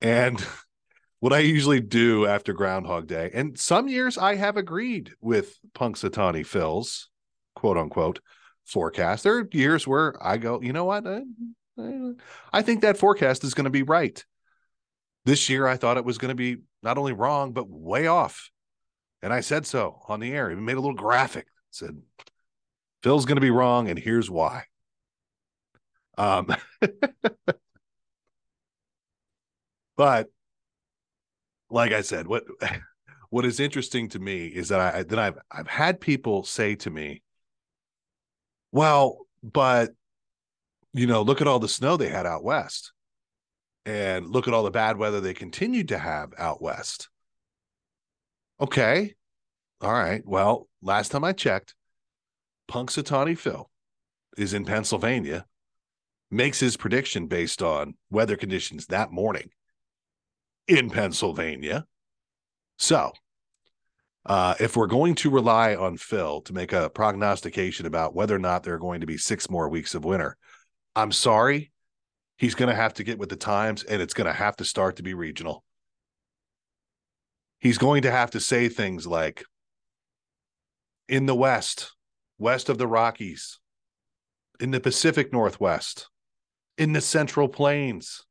And 0.00 0.42
what 1.20 1.32
I 1.32 1.40
usually 1.40 1.80
do 1.80 2.26
after 2.26 2.52
Groundhog 2.52 3.06
Day, 3.06 3.30
and 3.34 3.58
some 3.58 3.88
years 3.88 4.16
I 4.16 4.36
have 4.36 4.56
agreed 4.56 5.12
with 5.20 5.58
Punxsutawney 5.74 6.46
Phil's 6.46 7.10
quote 7.54 7.76
unquote 7.76 8.20
forecast. 8.64 9.24
There 9.24 9.38
are 9.38 9.48
years 9.52 9.86
where 9.86 10.14
I 10.24 10.38
go, 10.38 10.60
you 10.62 10.72
know 10.72 10.86
what? 10.86 11.06
I, 11.06 11.22
I 12.52 12.62
think 12.62 12.80
that 12.80 12.96
forecast 12.96 13.44
is 13.44 13.54
going 13.54 13.64
to 13.64 13.70
be 13.70 13.82
right. 13.82 14.24
This 15.26 15.50
year, 15.50 15.66
I 15.66 15.76
thought 15.76 15.98
it 15.98 16.04
was 16.04 16.16
going 16.16 16.30
to 16.30 16.34
be 16.34 16.62
not 16.82 16.96
only 16.96 17.12
wrong, 17.12 17.52
but 17.52 17.68
way 17.68 18.06
off. 18.06 18.50
And 19.22 19.32
I 19.32 19.40
said 19.40 19.66
so 19.66 20.00
on 20.08 20.20
the 20.20 20.32
air. 20.32 20.50
Even 20.50 20.64
made 20.64 20.76
a 20.76 20.80
little 20.80 20.94
graphic. 20.94 21.46
Said 21.70 22.00
Phil's 23.02 23.24
going 23.24 23.36
to 23.36 23.42
be 23.42 23.50
wrong, 23.50 23.88
and 23.88 23.98
here's 23.98 24.30
why. 24.30 24.64
Um, 26.18 26.54
but 29.96 30.28
like 31.70 31.92
I 31.92 32.02
said, 32.02 32.26
what 32.26 32.44
what 33.30 33.44
is 33.44 33.60
interesting 33.60 34.08
to 34.10 34.18
me 34.18 34.46
is 34.46 34.68
that 34.68 34.80
I 34.80 35.02
then 35.02 35.18
I've 35.18 35.38
I've 35.50 35.68
had 35.68 36.00
people 36.00 36.44
say 36.44 36.74
to 36.76 36.90
me, 36.90 37.22
"Well, 38.72 39.26
but 39.42 39.90
you 40.92 41.06
know, 41.06 41.22
look 41.22 41.40
at 41.40 41.46
all 41.46 41.58
the 41.58 41.68
snow 41.68 41.96
they 41.96 42.08
had 42.08 42.26
out 42.26 42.44
west, 42.44 42.92
and 43.86 44.26
look 44.26 44.48
at 44.48 44.54
all 44.54 44.64
the 44.64 44.70
bad 44.70 44.98
weather 44.98 45.20
they 45.20 45.34
continued 45.34 45.88
to 45.88 45.98
have 45.98 46.32
out 46.36 46.60
west." 46.60 47.08
Okay. 48.60 49.14
All 49.80 49.92
right. 49.92 50.22
Well, 50.26 50.68
last 50.82 51.12
time 51.12 51.24
I 51.24 51.32
checked, 51.32 51.74
Punxsutawney 52.70 53.36
Phil 53.36 53.70
is 54.36 54.52
in 54.52 54.66
Pennsylvania, 54.66 55.46
makes 56.30 56.60
his 56.60 56.76
prediction 56.76 57.26
based 57.26 57.62
on 57.62 57.94
weather 58.10 58.36
conditions 58.36 58.86
that 58.86 59.10
morning 59.10 59.50
in 60.68 60.90
Pennsylvania. 60.90 61.86
So, 62.78 63.12
uh, 64.26 64.54
if 64.60 64.76
we're 64.76 64.86
going 64.86 65.14
to 65.16 65.30
rely 65.30 65.74
on 65.74 65.96
Phil 65.96 66.42
to 66.42 66.52
make 66.52 66.74
a 66.74 66.90
prognostication 66.90 67.86
about 67.86 68.14
whether 68.14 68.36
or 68.36 68.38
not 68.38 68.62
there 68.62 68.74
are 68.74 68.78
going 68.78 69.00
to 69.00 69.06
be 69.06 69.16
six 69.16 69.48
more 69.48 69.70
weeks 69.70 69.94
of 69.94 70.04
winter, 70.04 70.36
I'm 70.94 71.12
sorry. 71.12 71.72
He's 72.36 72.54
going 72.54 72.68
to 72.68 72.74
have 72.74 72.94
to 72.94 73.04
get 73.04 73.18
with 73.18 73.30
the 73.30 73.36
times 73.36 73.84
and 73.84 74.02
it's 74.02 74.14
going 74.14 74.26
to 74.26 74.32
have 74.34 74.56
to 74.56 74.66
start 74.66 74.96
to 74.96 75.02
be 75.02 75.14
regional 75.14 75.64
he's 77.60 77.78
going 77.78 78.02
to 78.02 78.10
have 78.10 78.30
to 78.30 78.40
say 78.40 78.68
things 78.68 79.06
like 79.06 79.44
in 81.08 81.26
the 81.26 81.34
west 81.34 81.92
west 82.38 82.68
of 82.68 82.78
the 82.78 82.86
rockies 82.86 83.58
in 84.58 84.70
the 84.70 84.80
pacific 84.80 85.32
northwest 85.32 86.08
in 86.78 86.92
the 86.92 87.00
central 87.00 87.48
plains 87.48 88.24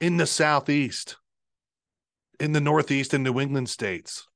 in 0.00 0.16
the 0.16 0.26
southeast 0.26 1.16
in 2.38 2.52
the 2.52 2.60
northeast 2.60 3.14
and 3.14 3.24
new 3.24 3.40
england 3.40 3.68
states. 3.68 4.26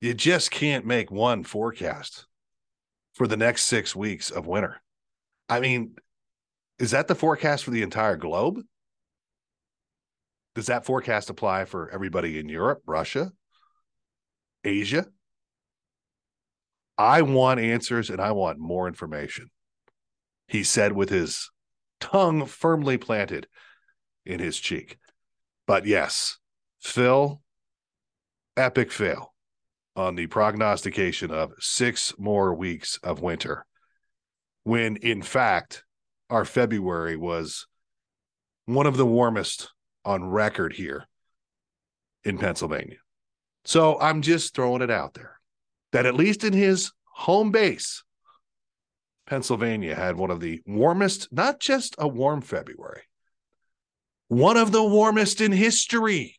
You 0.00 0.12
just 0.12 0.50
can't 0.50 0.84
make 0.84 1.10
one 1.10 1.44
forecast 1.44 2.26
for 3.14 3.26
the 3.26 3.36
next 3.36 3.64
six 3.64 3.96
weeks 3.96 4.30
of 4.30 4.46
winter. 4.46 4.82
I 5.48 5.60
mean 5.60 5.96
is 6.78 6.90
that 6.90 7.08
the 7.08 7.14
forecast 7.14 7.64
for 7.64 7.70
the 7.70 7.82
entire 7.82 8.16
globe 8.16 8.60
does 10.56 10.66
that 10.66 10.86
forecast 10.86 11.28
apply 11.28 11.66
for 11.66 11.90
everybody 11.90 12.38
in 12.38 12.48
Europe, 12.48 12.80
Russia, 12.86 13.30
Asia? 14.64 15.04
I 16.96 17.20
want 17.20 17.60
answers 17.60 18.08
and 18.08 18.22
I 18.22 18.32
want 18.32 18.58
more 18.58 18.88
information. 18.88 19.50
He 20.48 20.64
said 20.64 20.92
with 20.92 21.10
his 21.10 21.50
tongue 22.00 22.46
firmly 22.46 22.96
planted 22.96 23.48
in 24.24 24.40
his 24.40 24.58
cheek. 24.58 24.96
But 25.66 25.84
yes, 25.84 26.38
Phil, 26.80 27.42
epic 28.56 28.90
fail 28.90 29.34
on 29.94 30.14
the 30.14 30.26
prognostication 30.26 31.30
of 31.30 31.52
six 31.58 32.14
more 32.16 32.54
weeks 32.54 32.98
of 33.02 33.20
winter, 33.20 33.66
when 34.64 34.96
in 34.96 35.20
fact, 35.20 35.84
our 36.30 36.46
February 36.46 37.18
was 37.18 37.66
one 38.64 38.86
of 38.86 38.96
the 38.96 39.04
warmest 39.04 39.70
on 40.06 40.24
record 40.24 40.72
here 40.72 41.04
in 42.24 42.38
Pennsylvania. 42.38 42.96
So 43.64 43.98
I'm 44.00 44.22
just 44.22 44.54
throwing 44.54 44.80
it 44.80 44.90
out 44.90 45.14
there 45.14 45.40
that 45.92 46.06
at 46.06 46.14
least 46.14 46.44
in 46.44 46.52
his 46.52 46.92
home 47.04 47.50
base, 47.50 48.04
Pennsylvania 49.26 49.94
had 49.94 50.16
one 50.16 50.30
of 50.30 50.40
the 50.40 50.62
warmest, 50.66 51.28
not 51.32 51.58
just 51.58 51.96
a 51.98 52.06
warm 52.06 52.40
February, 52.40 53.02
one 54.28 54.56
of 54.56 54.70
the 54.70 54.84
warmest 54.84 55.40
in 55.40 55.50
history. 55.50 56.38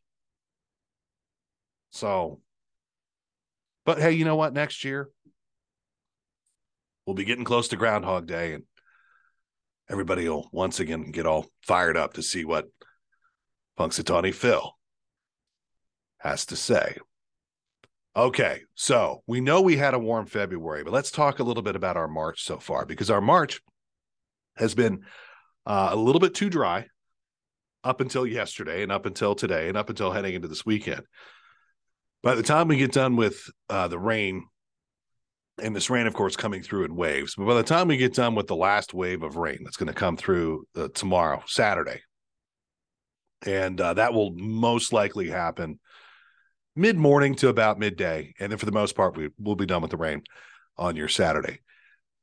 So, 1.89 2.39
but 3.85 3.99
hey, 3.99 4.13
you 4.13 4.23
know 4.23 4.37
what? 4.37 4.53
Next 4.53 4.85
year, 4.85 5.09
we'll 7.05 7.15
be 7.15 7.25
getting 7.25 7.43
close 7.43 7.67
to 7.69 7.75
Groundhog 7.75 8.25
Day 8.27 8.53
and 8.53 8.63
everybody 9.89 10.29
will 10.29 10.47
once 10.53 10.79
again 10.79 11.11
get 11.11 11.25
all 11.25 11.47
fired 11.63 11.97
up 11.97 12.13
to 12.13 12.23
see 12.23 12.45
what 12.45 12.67
Punxsutawney 13.77 14.33
Phil 14.33 14.73
has 16.19 16.45
to 16.47 16.55
say. 16.55 16.97
Okay, 18.15 18.61
so 18.73 19.21
we 19.27 19.41
know 19.41 19.61
we 19.61 19.77
had 19.77 19.93
a 19.93 19.99
warm 19.99 20.25
February, 20.25 20.83
but 20.83 20.91
let's 20.91 21.11
talk 21.11 21.37
a 21.37 21.43
little 21.43 21.61
bit 21.61 21.75
about 21.75 21.97
our 21.97 22.07
March 22.07 22.43
so 22.43 22.57
far 22.57 22.85
because 22.85 23.11
our 23.11 23.21
March 23.21 23.61
has 24.57 24.73
been 24.73 25.03
uh, 25.67 25.89
a 25.91 25.95
little 25.95 26.19
bit 26.19 26.33
too 26.33 26.49
dry 26.49 26.87
up 27.83 28.01
until 28.01 28.25
yesterday 28.25 28.81
and 28.81 28.91
up 28.91 29.05
until 29.05 29.35
today 29.35 29.67
and 29.67 29.77
up 29.77 29.89
until 29.89 30.11
heading 30.11 30.33
into 30.33 30.47
this 30.47 30.65
weekend. 30.65 31.03
By 32.23 32.33
the 32.33 32.43
time 32.43 32.67
we 32.67 32.77
get 32.77 32.91
done 32.91 33.15
with 33.15 33.39
uh, 33.69 33.87
the 33.87 33.99
rain, 33.99 34.45
and 35.61 35.75
this 35.75 35.89
rain, 35.89 36.07
of 36.07 36.15
course, 36.15 36.35
coming 36.35 36.63
through 36.63 36.85
in 36.85 36.95
waves, 36.95 37.35
but 37.35 37.45
by 37.45 37.53
the 37.53 37.63
time 37.63 37.87
we 37.87 37.97
get 37.97 38.15
done 38.15 38.33
with 38.33 38.47
the 38.47 38.55
last 38.55 38.95
wave 38.95 39.21
of 39.21 39.37
rain 39.37 39.59
that's 39.63 39.77
going 39.77 39.87
to 39.87 39.93
come 39.93 40.17
through 40.17 40.65
uh, 40.75 40.87
tomorrow, 40.93 41.43
Saturday, 41.45 42.01
and 43.45 43.79
uh, 43.79 43.93
that 43.95 44.13
will 44.13 44.31
most 44.31 44.93
likely 44.93 45.29
happen 45.29 45.79
mid 46.77 46.95
morning 46.95 47.35
to 47.35 47.49
about 47.49 47.79
midday. 47.79 48.33
And 48.39 48.51
then 48.51 48.59
for 48.59 48.67
the 48.67 48.71
most 48.71 48.95
part, 48.95 49.17
we 49.17 49.29
will 49.39 49.55
be 49.55 49.65
done 49.65 49.81
with 49.81 49.91
the 49.91 49.97
rain 49.97 50.23
on 50.77 50.95
your 50.95 51.07
Saturday. 51.07 51.59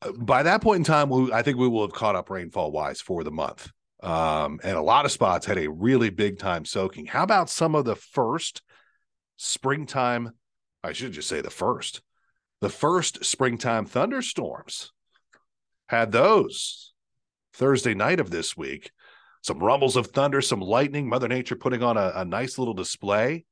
Uh, 0.00 0.12
by 0.12 0.44
that 0.44 0.62
point 0.62 0.78
in 0.78 0.85
time, 0.85 1.11
we, 1.11 1.33
I 1.33 1.42
think 1.42 1.59
we 1.59 1.68
will 1.68 1.83
have 1.83 1.92
caught 1.92 2.16
up 2.16 2.30
rainfall 2.30 2.71
wise 2.71 3.00
for 3.00 3.25
the 3.25 3.33
month. 3.33 3.68
Um, 4.02 4.61
and 4.62 4.76
a 4.76 4.83
lot 4.83 5.06
of 5.06 5.12
spots 5.12 5.47
had 5.47 5.59
a 5.59 5.71
really 5.71 6.11
big 6.11 6.38
time 6.38 6.64
soaking. 6.64 7.06
How 7.06 7.23
about 7.23 7.50
some 7.50 7.75
of 7.75 7.85
the 7.85 7.97
first 7.97 8.62
springtime? 9.37 10.33
I 10.83 10.92
should 10.92 11.12
just 11.12 11.28
say 11.28 11.40
the 11.40 11.50
first, 11.50 12.02
the 12.61 12.68
first 12.68 13.25
springtime 13.25 13.87
thunderstorms 13.87 14.92
had 15.88 16.12
those 16.12 16.92
Thursday 17.54 17.94
night 17.94 18.21
of 18.21 18.30
this 18.30 18.56
week. 18.56 18.90
Some 19.45 19.59
rumbles 19.59 19.97
of 19.97 20.07
thunder, 20.07 20.41
some 20.41 20.61
lightning, 20.61 21.07
Mother 21.07 21.29
Nature 21.29 21.55
putting 21.55 21.83
on 21.83 21.99
a, 21.99 22.13
a 22.17 22.25
nice 22.25 22.57
little 22.57 22.73
display 22.73 23.45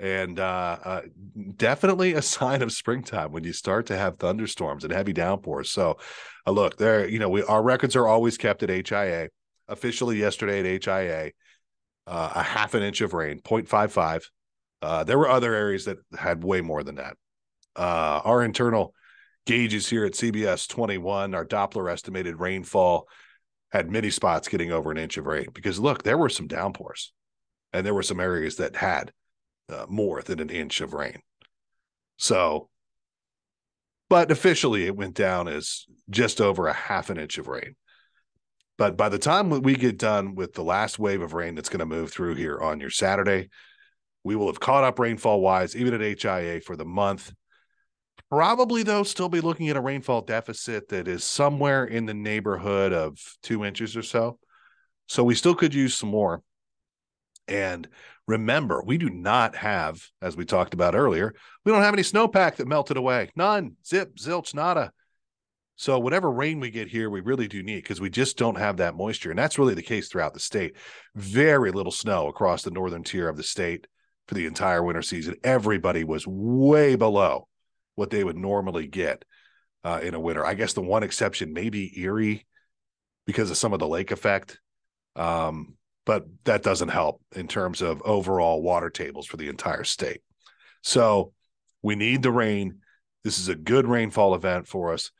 and 0.00 0.40
uh, 0.40 0.78
uh, 0.82 1.02
definitely 1.56 2.14
a 2.14 2.22
sign 2.36 2.60
of 2.60 2.72
springtime 2.72 3.30
when 3.30 3.44
you 3.44 3.52
start 3.52 3.86
to 3.86 3.96
have 3.96 4.18
thunderstorms 4.18 4.82
and 4.82 4.92
heavy 4.92 5.12
downpours. 5.12 5.70
So, 5.70 5.98
uh, 6.44 6.50
look, 6.50 6.76
there, 6.76 7.06
you 7.06 7.20
know, 7.20 7.28
we 7.28 7.44
our 7.44 7.62
records 7.62 7.94
are 7.94 8.08
always 8.08 8.36
kept 8.36 8.64
at 8.64 8.88
HIA. 8.88 9.28
Officially, 9.68 10.18
yesterday 10.18 10.74
at 10.74 10.84
HIA, 10.84 11.30
uh, 12.08 12.32
a 12.34 12.42
half 12.42 12.74
an 12.74 12.82
inch 12.82 13.00
of 13.00 13.14
rain, 13.14 13.38
0.55. 13.38 14.24
Uh, 14.82 15.04
there 15.04 15.16
were 15.16 15.28
other 15.28 15.54
areas 15.54 15.84
that 15.84 15.98
had 16.18 16.42
way 16.42 16.60
more 16.60 16.82
than 16.82 16.96
that. 16.96 17.16
Uh, 17.76 18.20
our 18.24 18.42
internal 18.42 18.92
gauges 19.46 19.88
here 19.88 20.04
at 20.04 20.14
CBS 20.14 20.66
21, 20.66 21.36
our 21.36 21.46
Doppler 21.46 21.92
estimated 21.92 22.40
rainfall 22.40 23.06
had 23.70 23.90
many 23.90 24.10
spots 24.10 24.48
getting 24.48 24.72
over 24.72 24.90
an 24.90 24.98
inch 24.98 25.16
of 25.16 25.26
rain 25.26 25.46
because 25.52 25.78
look, 25.78 26.02
there 26.02 26.18
were 26.18 26.28
some 26.28 26.46
downpours 26.46 27.12
and 27.72 27.86
there 27.86 27.94
were 27.94 28.02
some 28.02 28.20
areas 28.20 28.56
that 28.56 28.76
had 28.76 29.12
uh, 29.68 29.86
more 29.88 30.22
than 30.22 30.40
an 30.40 30.50
inch 30.50 30.80
of 30.80 30.92
rain. 30.92 31.20
So, 32.16 32.68
but 34.08 34.30
officially 34.30 34.86
it 34.86 34.96
went 34.96 35.14
down 35.14 35.46
as 35.46 35.86
just 36.08 36.40
over 36.40 36.66
a 36.66 36.72
half 36.72 37.10
an 37.10 37.18
inch 37.18 37.38
of 37.38 37.46
rain. 37.46 37.76
But 38.76 38.96
by 38.96 39.08
the 39.08 39.18
time 39.18 39.50
we 39.50 39.74
get 39.74 39.98
done 39.98 40.34
with 40.34 40.54
the 40.54 40.64
last 40.64 40.98
wave 40.98 41.22
of 41.22 41.34
rain 41.34 41.54
that's 41.54 41.68
going 41.68 41.80
to 41.80 41.86
move 41.86 42.10
through 42.10 42.34
here 42.34 42.58
on 42.58 42.80
your 42.80 42.90
Saturday, 42.90 43.50
we 44.24 44.36
will 44.36 44.46
have 44.46 44.60
caught 44.60 44.84
up 44.84 44.98
rainfall 44.98 45.40
wise, 45.40 45.76
even 45.76 45.94
at 45.94 46.22
HIA 46.22 46.60
for 46.60 46.76
the 46.76 46.84
month. 46.84 47.32
Probably, 48.28 48.82
though, 48.82 49.02
still 49.02 49.28
be 49.28 49.40
looking 49.40 49.68
at 49.68 49.76
a 49.76 49.80
rainfall 49.80 50.22
deficit 50.22 50.88
that 50.88 51.08
is 51.08 51.24
somewhere 51.24 51.84
in 51.84 52.06
the 52.06 52.14
neighborhood 52.14 52.92
of 52.92 53.18
two 53.42 53.64
inches 53.64 53.96
or 53.96 54.02
so. 54.02 54.38
So 55.06 55.24
we 55.24 55.34
still 55.34 55.54
could 55.54 55.74
use 55.74 55.94
some 55.94 56.10
more. 56.10 56.42
And 57.48 57.88
remember, 58.28 58.82
we 58.84 58.98
do 58.98 59.10
not 59.10 59.56
have, 59.56 60.06
as 60.22 60.36
we 60.36 60.44
talked 60.44 60.74
about 60.74 60.94
earlier, 60.94 61.34
we 61.64 61.72
don't 61.72 61.82
have 61.82 61.94
any 61.94 62.04
snowpack 62.04 62.56
that 62.56 62.68
melted 62.68 62.96
away. 62.96 63.30
None. 63.34 63.76
Zip, 63.84 64.14
zilch, 64.16 64.54
nada. 64.54 64.92
So 65.74 65.98
whatever 65.98 66.30
rain 66.30 66.60
we 66.60 66.70
get 66.70 66.88
here, 66.88 67.10
we 67.10 67.22
really 67.22 67.48
do 67.48 67.62
need 67.62 67.82
because 67.82 68.00
we 68.00 68.10
just 68.10 68.36
don't 68.36 68.58
have 68.58 68.76
that 68.76 68.94
moisture. 68.94 69.30
And 69.30 69.38
that's 69.38 69.58
really 69.58 69.74
the 69.74 69.82
case 69.82 70.08
throughout 70.08 70.34
the 70.34 70.38
state. 70.38 70.76
Very 71.16 71.72
little 71.72 71.90
snow 71.90 72.28
across 72.28 72.62
the 72.62 72.70
northern 72.70 73.02
tier 73.02 73.28
of 73.28 73.36
the 73.36 73.42
state 73.42 73.86
for 74.28 74.34
the 74.34 74.46
entire 74.46 74.84
winter 74.84 75.02
season. 75.02 75.36
Everybody 75.42 76.04
was 76.04 76.26
way 76.26 76.94
below 76.94 77.48
what 78.00 78.08
they 78.08 78.24
would 78.24 78.38
normally 78.38 78.86
get 78.86 79.26
uh, 79.84 80.00
in 80.02 80.14
a 80.14 80.20
winter. 80.20 80.42
I 80.42 80.54
guess 80.54 80.72
the 80.72 80.80
one 80.80 81.02
exception 81.02 81.52
may 81.52 81.68
be 81.68 82.00
Erie 82.00 82.46
because 83.26 83.50
of 83.50 83.58
some 83.58 83.74
of 83.74 83.78
the 83.78 83.86
lake 83.86 84.10
effect. 84.10 84.58
Um, 85.16 85.76
but 86.06 86.24
that 86.44 86.62
doesn't 86.62 86.88
help 86.88 87.20
in 87.36 87.46
terms 87.46 87.82
of 87.82 88.00
overall 88.00 88.62
water 88.62 88.88
tables 88.88 89.26
for 89.26 89.36
the 89.36 89.50
entire 89.50 89.84
state. 89.84 90.22
So 90.82 91.34
we 91.82 91.94
need 91.94 92.22
the 92.22 92.32
rain. 92.32 92.78
This 93.22 93.38
is 93.38 93.48
a 93.48 93.54
good 93.54 93.86
rainfall 93.86 94.34
event 94.34 94.66
for 94.66 94.94
us. 94.94 95.10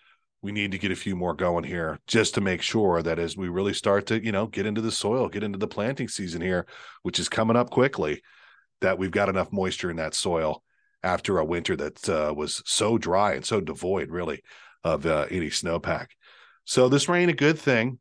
We 0.40 0.50
need 0.50 0.72
to 0.72 0.78
get 0.78 0.90
a 0.90 0.96
few 0.96 1.14
more 1.14 1.34
going 1.34 1.64
here 1.64 1.98
just 2.06 2.32
to 2.36 2.40
make 2.40 2.62
sure 2.62 3.02
that 3.02 3.18
as 3.18 3.36
we 3.36 3.50
really 3.50 3.74
start 3.74 4.06
to, 4.06 4.24
you 4.24 4.32
know, 4.32 4.46
get 4.46 4.64
into 4.64 4.80
the 4.80 4.90
soil, 4.90 5.28
get 5.28 5.42
into 5.42 5.58
the 5.58 5.68
planting 5.68 6.08
season 6.08 6.40
here, 6.40 6.64
which 7.02 7.20
is 7.20 7.28
coming 7.28 7.56
up 7.56 7.68
quickly, 7.68 8.22
that 8.80 8.96
we've 8.96 9.10
got 9.10 9.28
enough 9.28 9.52
moisture 9.52 9.90
in 9.90 9.98
that 9.98 10.14
soil 10.14 10.62
after 11.02 11.38
a 11.38 11.44
winter 11.44 11.76
that 11.76 12.08
uh, 12.08 12.32
was 12.34 12.62
so 12.66 12.98
dry 12.98 13.34
and 13.34 13.44
so 13.44 13.60
devoid, 13.60 14.10
really, 14.10 14.42
of 14.84 15.06
uh, 15.06 15.26
any 15.30 15.48
snowpack. 15.48 16.08
So 16.64 16.88
this 16.88 17.08
rain 17.08 17.28
a 17.28 17.34
good 17.34 17.58
thing. 17.58 17.98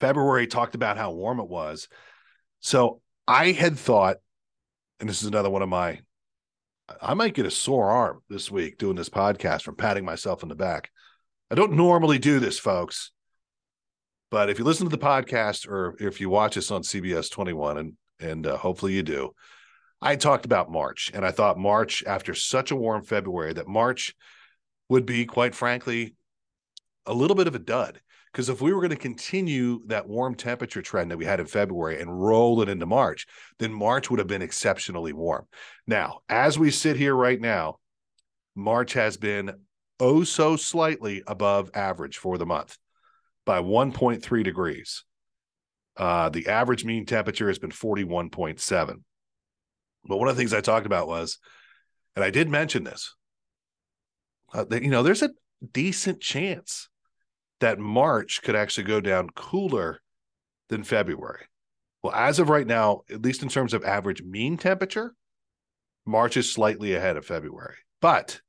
February 0.00 0.46
talked 0.46 0.74
about 0.74 0.96
how 0.96 1.12
warm 1.12 1.40
it 1.40 1.48
was. 1.48 1.88
So 2.60 3.00
I 3.28 3.52
had 3.52 3.78
thought, 3.78 4.16
and 4.98 5.08
this 5.08 5.22
is 5.22 5.28
another 5.28 5.50
one 5.50 5.62
of 5.62 5.68
my, 5.68 6.00
I 7.00 7.14
might 7.14 7.34
get 7.34 7.46
a 7.46 7.50
sore 7.50 7.90
arm 7.90 8.22
this 8.28 8.50
week 8.50 8.78
doing 8.78 8.96
this 8.96 9.08
podcast 9.08 9.62
from 9.62 9.76
patting 9.76 10.04
myself 10.04 10.42
in 10.42 10.48
the 10.48 10.54
back. 10.54 10.90
I 11.50 11.54
don't 11.54 11.72
normally 11.72 12.18
do 12.18 12.40
this, 12.40 12.58
folks. 12.58 13.12
But 14.30 14.48
if 14.48 14.58
you 14.58 14.64
listen 14.64 14.88
to 14.88 14.96
the 14.96 15.04
podcast 15.04 15.68
or 15.68 15.96
if 15.98 16.20
you 16.20 16.30
watch 16.30 16.56
us 16.56 16.70
on 16.70 16.82
CBS 16.82 17.30
21, 17.30 17.78
and 17.78 17.92
and 18.20 18.46
uh, 18.46 18.56
hopefully 18.56 18.92
you 18.92 19.02
do, 19.02 19.34
I 20.02 20.16
talked 20.16 20.46
about 20.46 20.70
March, 20.70 21.10
and 21.12 21.26
I 21.26 21.30
thought 21.30 21.58
March, 21.58 22.02
after 22.06 22.34
such 22.34 22.70
a 22.70 22.76
warm 22.76 23.02
February, 23.02 23.52
that 23.52 23.68
March 23.68 24.14
would 24.88 25.04
be, 25.04 25.26
quite 25.26 25.54
frankly, 25.54 26.14
a 27.06 27.12
little 27.12 27.36
bit 27.36 27.46
of 27.46 27.54
a 27.54 27.58
dud. 27.58 28.00
Because 28.32 28.48
if 28.48 28.60
we 28.60 28.72
were 28.72 28.80
going 28.80 28.90
to 28.90 28.96
continue 28.96 29.80
that 29.86 30.08
warm 30.08 30.36
temperature 30.36 30.82
trend 30.82 31.10
that 31.10 31.16
we 31.18 31.24
had 31.24 31.40
in 31.40 31.46
February 31.46 32.00
and 32.00 32.22
roll 32.22 32.62
it 32.62 32.68
into 32.68 32.86
March, 32.86 33.26
then 33.58 33.72
March 33.72 34.08
would 34.08 34.20
have 34.20 34.28
been 34.28 34.42
exceptionally 34.42 35.12
warm. 35.12 35.46
Now, 35.86 36.20
as 36.28 36.58
we 36.58 36.70
sit 36.70 36.96
here 36.96 37.14
right 37.14 37.40
now, 37.40 37.78
March 38.54 38.92
has 38.92 39.16
been 39.16 39.52
oh 39.98 40.22
so 40.22 40.56
slightly 40.56 41.22
above 41.26 41.70
average 41.74 42.18
for 42.18 42.38
the 42.38 42.46
month 42.46 42.78
by 43.44 43.60
1.3 43.60 44.44
degrees. 44.44 45.04
Uh, 45.96 46.28
the 46.28 46.46
average 46.46 46.84
mean 46.84 47.06
temperature 47.06 47.48
has 47.48 47.58
been 47.58 47.70
41.7. 47.70 49.02
But 50.04 50.18
one 50.18 50.28
of 50.28 50.36
the 50.36 50.40
things 50.40 50.54
I 50.54 50.60
talked 50.60 50.86
about 50.86 51.08
was, 51.08 51.38
and 52.16 52.24
I 52.24 52.30
did 52.30 52.48
mention 52.48 52.84
this, 52.84 53.14
uh, 54.52 54.64
that, 54.64 54.82
you 54.82 54.90
know, 54.90 55.02
there's 55.02 55.22
a 55.22 55.30
decent 55.72 56.20
chance 56.20 56.88
that 57.60 57.78
March 57.78 58.42
could 58.42 58.56
actually 58.56 58.84
go 58.84 59.00
down 59.00 59.30
cooler 59.30 60.00
than 60.68 60.82
February. 60.82 61.46
Well, 62.02 62.14
as 62.14 62.38
of 62.38 62.48
right 62.48 62.66
now, 62.66 63.02
at 63.10 63.22
least 63.22 63.42
in 63.42 63.48
terms 63.48 63.74
of 63.74 63.84
average 63.84 64.22
mean 64.22 64.56
temperature, 64.56 65.14
March 66.06 66.36
is 66.36 66.50
slightly 66.50 66.94
ahead 66.94 67.16
of 67.16 67.26
February. 67.26 67.76
But 68.00 68.40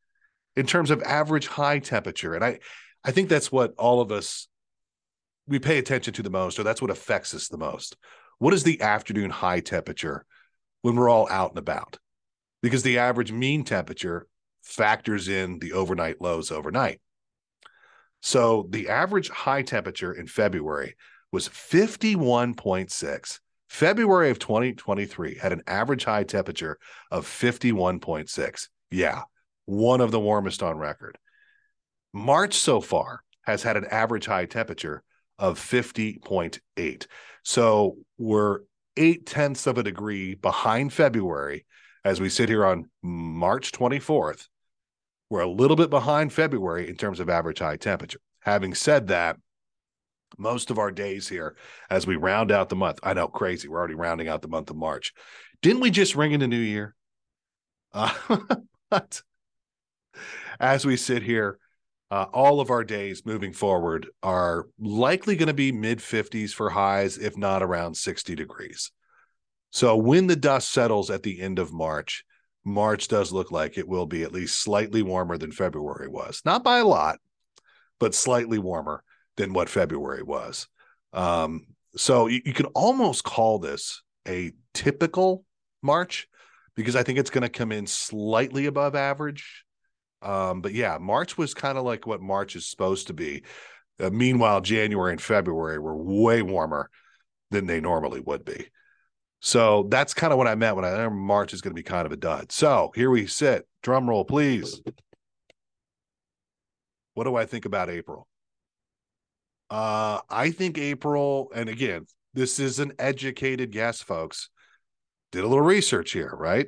in 0.55 0.65
terms 0.65 0.89
of 0.89 1.03
average 1.03 1.47
high 1.47 1.79
temperature, 1.79 2.33
and 2.33 2.43
I, 2.43 2.59
I 3.03 3.11
think 3.11 3.27
that's 3.27 3.51
what 3.51 3.73
all 3.77 3.99
of 3.99 4.11
us 4.11 4.47
we 5.47 5.59
pay 5.59 5.77
attention 5.77 6.13
to 6.13 6.23
the 6.23 6.29
most, 6.29 6.59
or 6.59 6.63
that's 6.63 6.81
what 6.81 6.91
affects 6.91 7.33
us 7.33 7.49
the 7.49 7.57
most. 7.57 7.97
What 8.37 8.53
is 8.53 8.63
the 8.63 8.81
afternoon 8.81 9.29
high 9.29 9.59
temperature 9.59 10.25
when 10.81 10.95
we're 10.95 11.09
all 11.09 11.27
out 11.29 11.51
and 11.51 11.59
about? 11.59 11.97
Because 12.61 12.83
the 12.83 12.99
average 12.99 13.31
mean 13.31 13.63
temperature 13.63 14.27
factors 14.61 15.27
in 15.27 15.59
the 15.59 15.73
overnight 15.73 16.21
lows 16.21 16.51
overnight. 16.51 16.99
So 18.21 18.67
the 18.69 18.89
average 18.89 19.29
high 19.29 19.63
temperature 19.63 20.13
in 20.13 20.27
February 20.27 20.95
was 21.31 21.49
51.6. 21.49 23.39
February 23.69 24.29
of 24.29 24.37
2023 24.37 25.35
had 25.35 25.53
an 25.53 25.63
average 25.65 26.03
high 26.03 26.23
temperature 26.23 26.77
of 27.09 27.25
51.6. 27.25 28.67
Yeah, 28.91 29.21
one 29.65 30.01
of 30.01 30.11
the 30.11 30.19
warmest 30.19 30.61
on 30.61 30.77
record. 30.77 31.17
March 32.13 32.55
so 32.55 32.81
far 32.81 33.23
has 33.43 33.63
had 33.63 33.77
an 33.77 33.85
average 33.85 34.25
high 34.25 34.45
temperature 34.45 35.03
of 35.39 35.57
50.8. 35.57 37.07
So 37.43 37.97
we're 38.17 38.59
eight 38.97 39.25
tenths 39.25 39.67
of 39.67 39.77
a 39.77 39.83
degree 39.83 40.35
behind 40.35 40.93
February 40.93 41.65
as 42.03 42.19
we 42.19 42.29
sit 42.29 42.49
here 42.49 42.65
on 42.65 42.89
March 43.01 43.71
24th. 43.71 44.47
We're 45.29 45.41
a 45.41 45.49
little 45.49 45.77
bit 45.77 45.89
behind 45.89 46.33
February 46.33 46.89
in 46.89 46.95
terms 46.95 47.19
of 47.19 47.29
average 47.29 47.59
high 47.59 47.77
temperature. 47.77 48.19
Having 48.41 48.73
said 48.73 49.07
that, 49.07 49.37
most 50.37 50.71
of 50.71 50.79
our 50.79 50.91
days 50.91 51.27
here 51.27 51.55
as 51.89 52.07
we 52.07 52.15
round 52.15 52.51
out 52.51 52.69
the 52.69 52.75
month, 52.75 52.99
I 53.03 53.13
know 53.13 53.27
crazy, 53.27 53.67
we're 53.67 53.79
already 53.79 53.95
rounding 53.95 54.27
out 54.27 54.41
the 54.41 54.47
month 54.47 54.69
of 54.69 54.75
March. 54.75 55.13
Didn't 55.61 55.81
we 55.81 55.91
just 55.91 56.15
ring 56.15 56.31
in 56.31 56.39
the 56.39 56.47
new 56.47 56.57
year? 56.57 56.95
Uh, 57.93 58.13
but 58.89 59.21
as 60.59 60.85
we 60.85 60.97
sit 60.97 61.23
here, 61.23 61.59
uh, 62.11 62.25
all 62.33 62.59
of 62.59 62.69
our 62.69 62.83
days 62.83 63.25
moving 63.25 63.53
forward 63.53 64.07
are 64.21 64.67
likely 64.77 65.37
going 65.37 65.47
to 65.47 65.53
be 65.53 65.71
mid 65.71 65.99
50s 65.99 66.51
for 66.51 66.69
highs, 66.69 67.17
if 67.17 67.37
not 67.37 67.63
around 67.63 67.95
60 67.95 68.35
degrees. 68.35 68.91
So 69.71 69.95
when 69.95 70.27
the 70.27 70.35
dust 70.35 70.71
settles 70.73 71.09
at 71.09 71.23
the 71.23 71.39
end 71.39 71.57
of 71.57 71.71
March, 71.71 72.25
March 72.65 73.07
does 73.07 73.31
look 73.31 73.49
like 73.49 73.77
it 73.77 73.87
will 73.87 74.05
be 74.05 74.23
at 74.23 74.33
least 74.33 74.61
slightly 74.61 75.01
warmer 75.01 75.37
than 75.37 75.53
February 75.53 76.09
was. 76.09 76.41
Not 76.43 76.65
by 76.65 76.79
a 76.79 76.85
lot, 76.85 77.19
but 77.97 78.13
slightly 78.13 78.59
warmer 78.59 79.03
than 79.37 79.53
what 79.53 79.69
February 79.69 80.21
was. 80.21 80.67
Um, 81.13 81.65
so 81.95 82.27
you, 82.27 82.41
you 82.45 82.53
can 82.53 82.67
almost 82.67 83.23
call 83.23 83.57
this 83.57 84.03
a 84.27 84.51
typical 84.73 85.45
March 85.81 86.27
because 86.75 86.97
I 86.97 87.03
think 87.03 87.19
it's 87.19 87.29
going 87.29 87.43
to 87.43 87.49
come 87.49 87.71
in 87.71 87.87
slightly 87.87 88.65
above 88.65 88.95
average. 88.95 89.63
Um, 90.21 90.61
but 90.61 90.73
yeah, 90.73 90.97
March 90.99 91.37
was 91.37 91.53
kind 91.53 91.77
of 91.77 91.83
like 91.83 92.05
what 92.05 92.21
March 92.21 92.55
is 92.55 92.65
supposed 92.65 93.07
to 93.07 93.13
be. 93.13 93.43
Uh, 93.99 94.09
meanwhile, 94.09 94.61
January 94.61 95.11
and 95.11 95.21
February 95.21 95.79
were 95.79 95.95
way 95.95 96.41
warmer 96.41 96.89
than 97.49 97.65
they 97.65 97.79
normally 97.79 98.19
would 98.19 98.45
be. 98.45 98.67
So 99.41 99.87
that's 99.89 100.13
kind 100.13 100.31
of 100.31 100.37
what 100.37 100.47
I 100.47 100.53
meant 100.55 100.75
when 100.75 100.85
I 100.85 101.09
March 101.09 101.53
is 101.53 101.61
going 101.61 101.71
to 101.71 101.79
be 101.79 101.83
kind 101.83 102.05
of 102.05 102.11
a 102.11 102.17
dud. 102.17 102.51
So 102.51 102.91
here 102.93 103.09
we 103.09 103.25
sit. 103.25 103.67
Drum 103.81 104.07
roll, 104.07 104.23
please. 104.23 104.81
What 107.15 107.23
do 107.23 107.35
I 107.35 107.45
think 107.45 107.65
about 107.65 107.89
April? 107.89 108.27
Uh, 109.71 110.21
I 110.29 110.51
think 110.51 110.77
April, 110.77 111.51
and 111.55 111.69
again, 111.69 112.05
this 112.35 112.59
is 112.59 112.79
an 112.79 112.93
educated 112.99 113.71
guess, 113.71 114.01
folks. 114.01 114.49
Did 115.31 115.43
a 115.43 115.47
little 115.47 115.63
research 115.63 116.11
here, 116.11 116.31
right? 116.37 116.67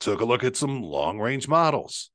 Took 0.00 0.20
a 0.20 0.24
look 0.24 0.44
at 0.44 0.56
some 0.56 0.82
long 0.82 1.18
range 1.18 1.48
models. 1.48 2.11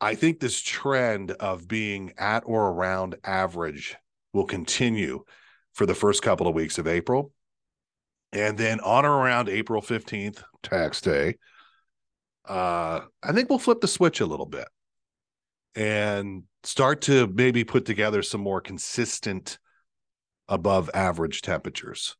I 0.00 0.14
think 0.14 0.40
this 0.40 0.60
trend 0.60 1.32
of 1.32 1.68
being 1.68 2.14
at 2.16 2.44
or 2.46 2.68
around 2.68 3.16
average 3.22 3.96
will 4.32 4.46
continue 4.46 5.24
for 5.74 5.86
the 5.86 5.94
first 5.94 6.22
couple 6.22 6.48
of 6.48 6.54
weeks 6.54 6.78
of 6.78 6.86
April. 6.86 7.32
And 8.32 8.56
then 8.56 8.80
on 8.80 9.04
or 9.04 9.12
around 9.12 9.48
April 9.48 9.82
15th, 9.82 10.42
tax 10.62 11.00
day, 11.00 11.36
uh, 12.48 13.00
I 13.22 13.32
think 13.32 13.50
we'll 13.50 13.58
flip 13.58 13.80
the 13.80 13.88
switch 13.88 14.20
a 14.20 14.26
little 14.26 14.46
bit 14.46 14.68
and 15.74 16.44
start 16.62 17.02
to 17.02 17.26
maybe 17.26 17.64
put 17.64 17.84
together 17.84 18.22
some 18.22 18.40
more 18.40 18.60
consistent 18.60 19.58
above 20.48 20.90
average 20.94 21.42
temperatures. 21.42 22.16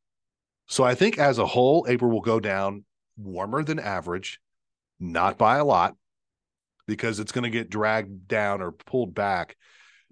So 0.69 0.85
I 0.85 0.95
think 0.95 1.19
as 1.19 1.39
a 1.39 1.47
whole, 1.47 1.87
April 1.89 2.11
will 2.11 2.21
go 2.21 2.41
down 2.41 2.85
warmer 3.17 3.65
than 3.65 3.79
average, 3.79 4.41
not 4.99 5.37
by 5.37 5.57
a 5.57 5.65
lot, 5.65 5.97
because 6.91 7.21
it's 7.21 7.33
going 7.33 7.45
to 7.45 7.51
get 7.51 7.71
dragged 7.71 8.29
down 8.29 8.61
or 8.61 8.73
pulled 8.73 9.15
back 9.15 9.57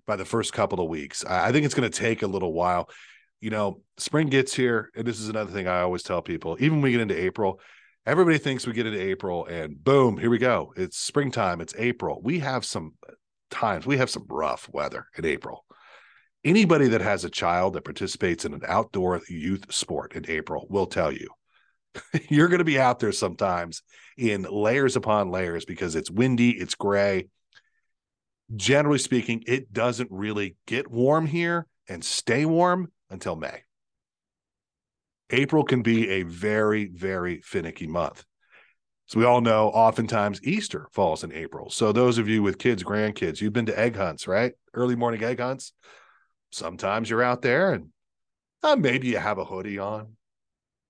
by 0.07 0.17
the 0.17 0.25
first 0.25 0.53
couple 0.53 0.81
of 0.81 0.89
weeks. 0.89 1.25
I 1.25 1.53
think 1.53 1.67
it's 1.67 1.75
going 1.75 1.91
to 1.91 1.99
take 1.99 2.23
a 2.23 2.27
little 2.27 2.53
while. 2.53 2.89
You 3.41 3.51
know, 3.51 3.83
spring 3.99 4.29
gets 4.29 4.55
here, 4.55 4.91
and 4.97 5.07
this 5.07 5.21
is 5.21 5.29
another 5.29 5.53
thing 5.53 5.69
I 5.69 5.81
always 5.81 6.03
tell 6.03 6.23
people, 6.23 6.57
even 6.61 6.79
when 6.79 6.83
we 6.83 6.93
get 6.93 7.01
into 7.01 7.21
April, 7.21 7.61
everybody 8.07 8.39
thinks 8.39 8.67
we 8.67 8.73
get 8.73 8.87
into 8.87 9.01
April 9.01 9.47
and 9.47 9.83
boom, 9.83 10.17
here 10.17 10.31
we 10.31 10.39
go. 10.39 10.73
It's 10.77 10.99
springtime, 10.99 11.61
it's 11.61 11.75
April. 11.77 12.21
We 12.23 12.41
have 12.41 12.65
some 12.65 12.95
times, 13.51 13.87
we 13.87 13.99
have 13.99 14.11
some 14.11 14.27
rough 14.29 14.69
weather 14.73 15.07
in 15.17 15.25
April 15.25 15.65
anybody 16.45 16.89
that 16.89 17.01
has 17.01 17.25
a 17.25 17.31
child 17.31 17.75
that 17.75 17.85
participates 17.85 18.45
in 18.45 18.55
an 18.55 18.63
outdoor 18.67 19.21
youth 19.29 19.73
sport 19.73 20.15
in 20.15 20.25
April 20.29 20.67
will 20.71 20.87
tell 20.87 21.13
you 21.13 21.29
you're 22.29 22.49
going 22.49 22.59
to 22.59 22.65
be 22.65 22.79
out 22.79 22.99
there 22.99 23.13
sometimes 23.13 23.83
in 24.17 24.43
layers 24.43 24.97
upon 24.97 25.31
layers 25.31 25.65
because 25.65 25.95
it's 25.95 26.11
windy, 26.11 26.51
it's 26.51 26.75
gray. 26.75 27.29
Generally 28.55 28.99
speaking, 28.99 29.45
it 29.47 29.73
doesn't 29.73 30.11
really 30.11 30.57
get 30.67 30.91
warm 30.91 31.27
here 31.27 31.67
and 31.89 32.05
stay 32.05 32.45
warm 32.45 32.91
until 33.11 33.37
May. 33.37 33.63
April 35.31 35.65
can 35.65 35.83
be 35.83 36.09
a 36.09 36.23
very, 36.23 36.89
very 36.89 37.43
finicky 37.43 37.87
month. 37.87 38.25
So 39.07 39.19
we 39.19 39.27
all 39.27 39.41
know 39.41 39.69
oftentimes 39.69 40.43
Easter 40.43 40.89
falls 40.93 41.25
in 41.25 41.33
April. 41.33 41.71
So 41.71 41.93
those 41.93 42.19
of 42.19 42.29
you 42.29 42.43
with 42.43 42.59
kids, 42.59 42.83
grandkids, 42.83 43.41
you've 43.41 43.53
been 43.53 43.67
to 43.67 43.79
egg 43.79 43.97
hunts, 43.97 44.27
right? 44.27 44.53
Early 44.75 44.97
morning 44.97 45.23
egg 45.23 45.41
hunts 45.41 45.73
sometimes 46.51 47.11
you're 47.11 47.23
out 47.23 47.43
there 47.43 47.73
and 47.73 47.89
uh, 48.63 48.77
maybe 48.77 49.09
you 49.09 49.19
have 49.19 49.39
a 49.39 49.45
hoodie 49.45 49.79
on, 49.79 50.17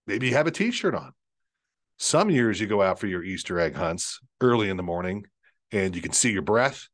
maybe 0.08 0.28
you 0.28 0.34
have 0.34 0.48
a 0.48 0.50
t 0.50 0.72
shirt 0.72 0.94
on. 0.94 1.12
Some 1.98 2.30
years 2.30 2.60
you 2.60 2.66
go 2.66 2.82
out 2.82 2.98
for 2.98 3.06
your 3.06 3.22
Easter 3.22 3.60
egg 3.60 3.74
hunts 3.74 4.18
early 4.40 4.70
in 4.70 4.76
the 4.76 4.82
morning 4.82 5.26
and 5.70 5.94
you 5.94 6.02
can 6.02 6.12
see 6.12 6.32
your 6.32 6.42
breath 6.42 6.88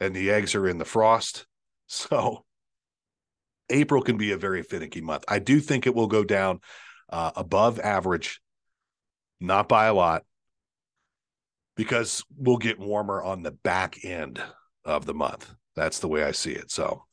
and 0.00 0.14
the 0.14 0.30
eggs 0.30 0.54
are 0.54 0.66
in 0.66 0.78
the 0.78 0.86
frost. 0.86 1.46
So 1.86 2.46
April 3.68 4.00
can 4.00 4.16
be 4.16 4.32
a 4.32 4.38
very 4.38 4.62
finicky 4.62 5.02
month. 5.02 5.22
I 5.28 5.38
do 5.38 5.60
think 5.60 5.86
it 5.86 5.94
will 5.94 6.06
go 6.06 6.24
down 6.24 6.60
uh, 7.10 7.30
above 7.36 7.78
average, 7.78 8.40
not 9.38 9.68
by 9.68 9.84
a 9.84 9.94
lot, 9.94 10.22
because 11.76 12.24
we'll 12.38 12.56
get 12.56 12.78
warmer 12.78 13.22
on 13.22 13.42
the 13.42 13.50
back 13.50 14.02
end 14.02 14.42
of 14.82 15.04
the 15.04 15.12
month. 15.12 15.54
That's 15.76 15.98
the 15.98 16.08
way 16.08 16.24
I 16.24 16.32
see 16.32 16.52
it. 16.52 16.70
So 16.70 17.04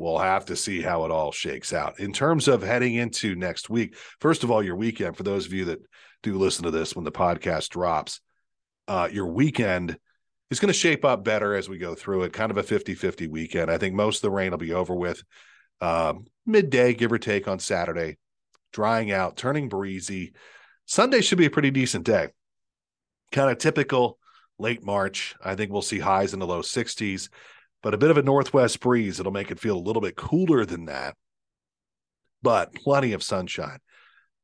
we'll 0.00 0.18
have 0.18 0.46
to 0.46 0.56
see 0.56 0.80
how 0.80 1.04
it 1.04 1.10
all 1.10 1.30
shakes 1.30 1.74
out. 1.74 2.00
In 2.00 2.12
terms 2.12 2.48
of 2.48 2.62
heading 2.62 2.94
into 2.94 3.34
next 3.34 3.68
week, 3.68 3.96
first 4.18 4.42
of 4.42 4.50
all, 4.50 4.62
your 4.62 4.76
weekend, 4.76 5.14
for 5.14 5.24
those 5.24 5.44
of 5.44 5.52
you 5.52 5.66
that 5.66 5.80
do 6.22 6.38
listen 6.38 6.64
to 6.64 6.70
this 6.70 6.96
when 6.96 7.04
the 7.04 7.12
podcast 7.12 7.68
drops, 7.68 8.20
uh, 8.88 9.10
your 9.12 9.26
weekend 9.26 9.98
is 10.50 10.58
going 10.58 10.72
to 10.72 10.78
shape 10.78 11.04
up 11.04 11.22
better 11.22 11.54
as 11.54 11.68
we 11.68 11.76
go 11.76 11.94
through 11.94 12.22
it. 12.22 12.32
Kind 12.32 12.50
of 12.50 12.56
a 12.56 12.62
50 12.62 12.94
50 12.94 13.28
weekend. 13.28 13.70
I 13.70 13.76
think 13.76 13.94
most 13.94 14.16
of 14.16 14.22
the 14.22 14.30
rain 14.30 14.52
will 14.52 14.58
be 14.58 14.72
over 14.72 14.94
with 14.94 15.22
um, 15.82 16.24
midday, 16.46 16.94
give 16.94 17.12
or 17.12 17.18
take, 17.18 17.46
on 17.46 17.58
Saturday, 17.58 18.16
drying 18.72 19.12
out, 19.12 19.36
turning 19.36 19.68
breezy. 19.68 20.32
Sunday 20.86 21.20
should 21.20 21.38
be 21.38 21.46
a 21.46 21.50
pretty 21.50 21.70
decent 21.70 22.06
day. 22.06 22.28
Kind 23.32 23.50
of 23.50 23.58
typical 23.58 24.18
late 24.58 24.82
March. 24.82 25.34
I 25.44 25.56
think 25.56 25.70
we'll 25.70 25.82
see 25.82 25.98
highs 25.98 26.32
in 26.32 26.40
the 26.40 26.46
low 26.46 26.62
60s 26.62 27.28
but 27.82 27.94
a 27.94 27.98
bit 27.98 28.10
of 28.10 28.18
a 28.18 28.22
northwest 28.22 28.80
breeze. 28.80 29.20
It'll 29.20 29.32
make 29.32 29.50
it 29.50 29.60
feel 29.60 29.76
a 29.76 29.78
little 29.78 30.02
bit 30.02 30.16
cooler 30.16 30.64
than 30.64 30.86
that, 30.86 31.16
but 32.42 32.74
plenty 32.74 33.12
of 33.12 33.22
sunshine. 33.22 33.78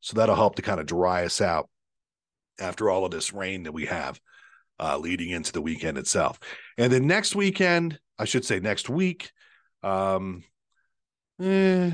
So 0.01 0.17
that'll 0.17 0.37
help 0.37 0.57
to 0.57 0.63
kind 0.63 0.81
of 0.81 0.87
dry 0.87 1.25
us 1.25 1.41
out 1.41 1.69
after 2.61 2.91
all 2.91 3.05
of 3.05 3.11
this 3.11 3.33
rain 3.33 3.65
that 3.65 3.73
we 3.73 3.87
have 3.87 4.21
uh, 4.79 4.99
leading 4.99 5.31
into 5.31 5.53
the 5.53 5.63
weekend 5.63 5.99
itself. 5.99 6.39
And 6.79 6.93
then 6.93 7.07
next 7.07 7.35
weekend, 7.35 7.99
I 8.19 8.25
should 8.25 8.45
say 8.45 8.61
next 8.61 8.89
week, 8.89 9.31
um, 9.83 10.45
eh, 11.41 11.91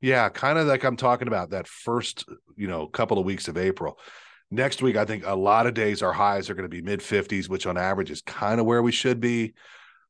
yeah, 0.00 0.28
kind 0.28 0.58
of 0.58 0.66
like 0.66 0.84
I'm 0.84 0.96
talking 0.96 1.28
about 1.28 1.50
that 1.50 1.66
first, 1.66 2.24
you 2.56 2.68
know, 2.68 2.86
couple 2.86 3.18
of 3.18 3.24
weeks 3.24 3.48
of 3.48 3.56
April. 3.56 3.98
Next 4.50 4.80
week, 4.80 4.96
I 4.96 5.04
think 5.04 5.24
a 5.26 5.34
lot 5.34 5.66
of 5.66 5.74
days 5.74 6.02
our 6.02 6.12
highs 6.12 6.48
are 6.48 6.54
going 6.54 6.64
to 6.64 6.74
be 6.74 6.80
mid 6.80 7.00
50s, 7.00 7.48
which 7.48 7.66
on 7.66 7.76
average 7.76 8.10
is 8.10 8.22
kind 8.22 8.60
of 8.60 8.66
where 8.66 8.82
we 8.82 8.92
should 8.92 9.20
be. 9.20 9.54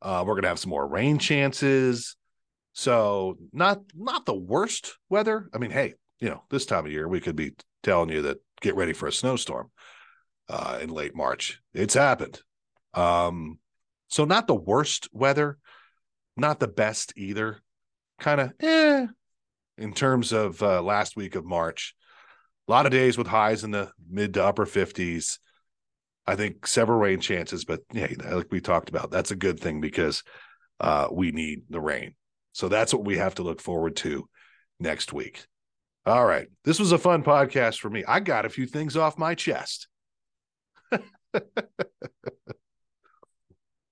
Uh, 0.01 0.25
we're 0.27 0.35
gonna 0.35 0.49
have 0.49 0.59
some 0.59 0.71
more 0.71 0.87
rain 0.87 1.19
chances. 1.19 2.17
So 2.73 3.37
not 3.53 3.81
not 3.95 4.27
the 4.27 4.35
worst 4.35 4.97
weather. 5.09 5.49
I 5.53 5.59
mean, 5.59 5.71
hey, 5.71 5.95
you 6.21 6.29
know, 6.29 6.45
this 6.51 6.67
time 6.67 6.87
of 6.87 6.93
year 6.93 7.09
we 7.09 7.21
could 7.21 7.37
be 7.37 7.55
telling 7.83 8.11
you 8.11 8.23
that 8.23 8.39
get 8.61 8.77
ready 8.77 8.93
for 8.93 9.09
a 9.09 9.13
snowstorm 9.13 9.71
uh, 10.49 10.79
in 10.81 10.91
late 10.91 11.15
March. 11.15 11.61
It's 11.75 11.95
happened. 11.95 12.41
Um, 12.95 13.59
so 14.09 14.25
not 14.25 14.47
the 14.47 14.55
worst 14.55 15.09
weather, 15.13 15.59
not 16.37 16.61
the 16.61 16.69
best 16.69 17.13
either. 17.17 17.61
Kind 18.19 18.41
of 18.41 18.53
eh 18.61 19.07
in 19.79 19.93
terms 19.93 20.33
of 20.33 20.63
uh, 20.63 20.83
last 20.83 21.17
week 21.17 21.37
of 21.37 21.45
March. 21.45 21.95
A 22.67 22.71
lot 22.71 22.85
of 22.85 22.93
days 22.93 23.17
with 23.17 23.27
highs 23.27 23.65
in 23.65 23.71
the 23.71 23.91
mid 24.11 24.35
to 24.35 24.45
upper 24.45 24.67
50s. 24.67 25.39
I 26.29 26.37
think 26.37 26.67
several 26.67 26.99
rain 26.99 27.21
chances, 27.21 27.65
but 27.65 27.81
yeah, 27.91 28.09
like 28.31 28.49
we 28.51 28.61
talked 28.61 28.91
about, 28.91 29.11
that's 29.11 29.31
a 29.31 29.37
good 29.37 29.59
thing 29.59 29.81
because 29.81 30.23
uh, 30.79 31.09
we 31.11 31.33
need 31.33 31.63
the 31.71 31.81
rain. 31.81 32.15
So 32.53 32.69
that's 32.69 32.93
what 32.93 33.07
we 33.07 33.17
have 33.17 33.37
to 33.37 33.43
look 33.43 33.63
forward 33.63 33.97
to 33.97 34.29
next 34.79 35.15
week. 35.15 35.47
All 36.05 36.27
right. 36.27 36.47
This 36.65 36.79
was 36.79 36.93
a 36.93 36.99
fun 36.99 37.23
podcast 37.23 37.79
for 37.79 37.89
me. 37.89 38.05
I 38.07 38.21
got 38.21 38.45
a 38.45 38.51
few 38.51 38.67
things 38.67 38.95
off 38.95 39.17
my 39.17 39.35
chest. 39.35 39.89
uh, 40.93 40.99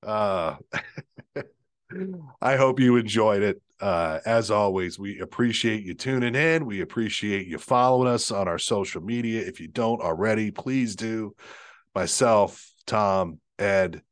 I 2.42 2.56
hope 2.56 2.80
you 2.80 2.96
enjoyed 2.96 3.42
it. 3.42 3.62
Uh, 3.80 4.20
as 4.26 4.50
always, 4.50 4.98
we 4.98 5.20
appreciate 5.20 5.84
you 5.84 5.94
tuning 5.94 6.34
in. 6.34 6.66
We 6.66 6.82
appreciate 6.82 7.46
you 7.46 7.56
following 7.56 8.08
us 8.08 8.30
on 8.30 8.46
our 8.46 8.58
social 8.58 9.02
media. 9.02 9.40
If 9.40 9.58
you 9.58 9.68
don't 9.68 10.02
already, 10.02 10.50
please 10.50 10.96
do 10.96 11.34
myself, 11.96 12.70
Tom, 12.86 13.40
Ed, 13.58 14.02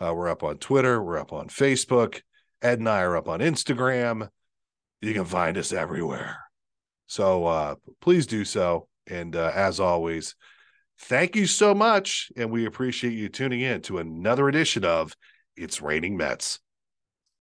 uh, 0.00 0.14
we're 0.14 0.30
up 0.30 0.42
on 0.42 0.56
Twitter, 0.56 1.00
we're 1.02 1.18
up 1.18 1.34
on 1.34 1.48
Facebook. 1.48 2.22
Ed 2.62 2.78
and 2.78 2.88
I 2.88 3.02
are 3.02 3.16
up 3.16 3.28
on 3.28 3.40
Instagram. 3.40 4.30
You 5.02 5.12
can 5.12 5.26
find 5.26 5.58
us 5.58 5.70
everywhere. 5.70 6.38
So 7.06 7.44
uh, 7.44 7.74
please 8.00 8.26
do 8.26 8.46
so. 8.46 8.88
And 9.06 9.36
uh, 9.36 9.52
as 9.54 9.78
always, 9.78 10.36
thank 11.00 11.36
you 11.36 11.46
so 11.46 11.74
much. 11.74 12.32
And 12.34 12.50
we 12.50 12.64
appreciate 12.64 13.12
you 13.12 13.28
tuning 13.28 13.60
in 13.60 13.82
to 13.82 13.98
another 13.98 14.48
edition 14.48 14.86
of 14.86 15.14
It's 15.54 15.82
Raining 15.82 16.16
Mets. 16.16 16.60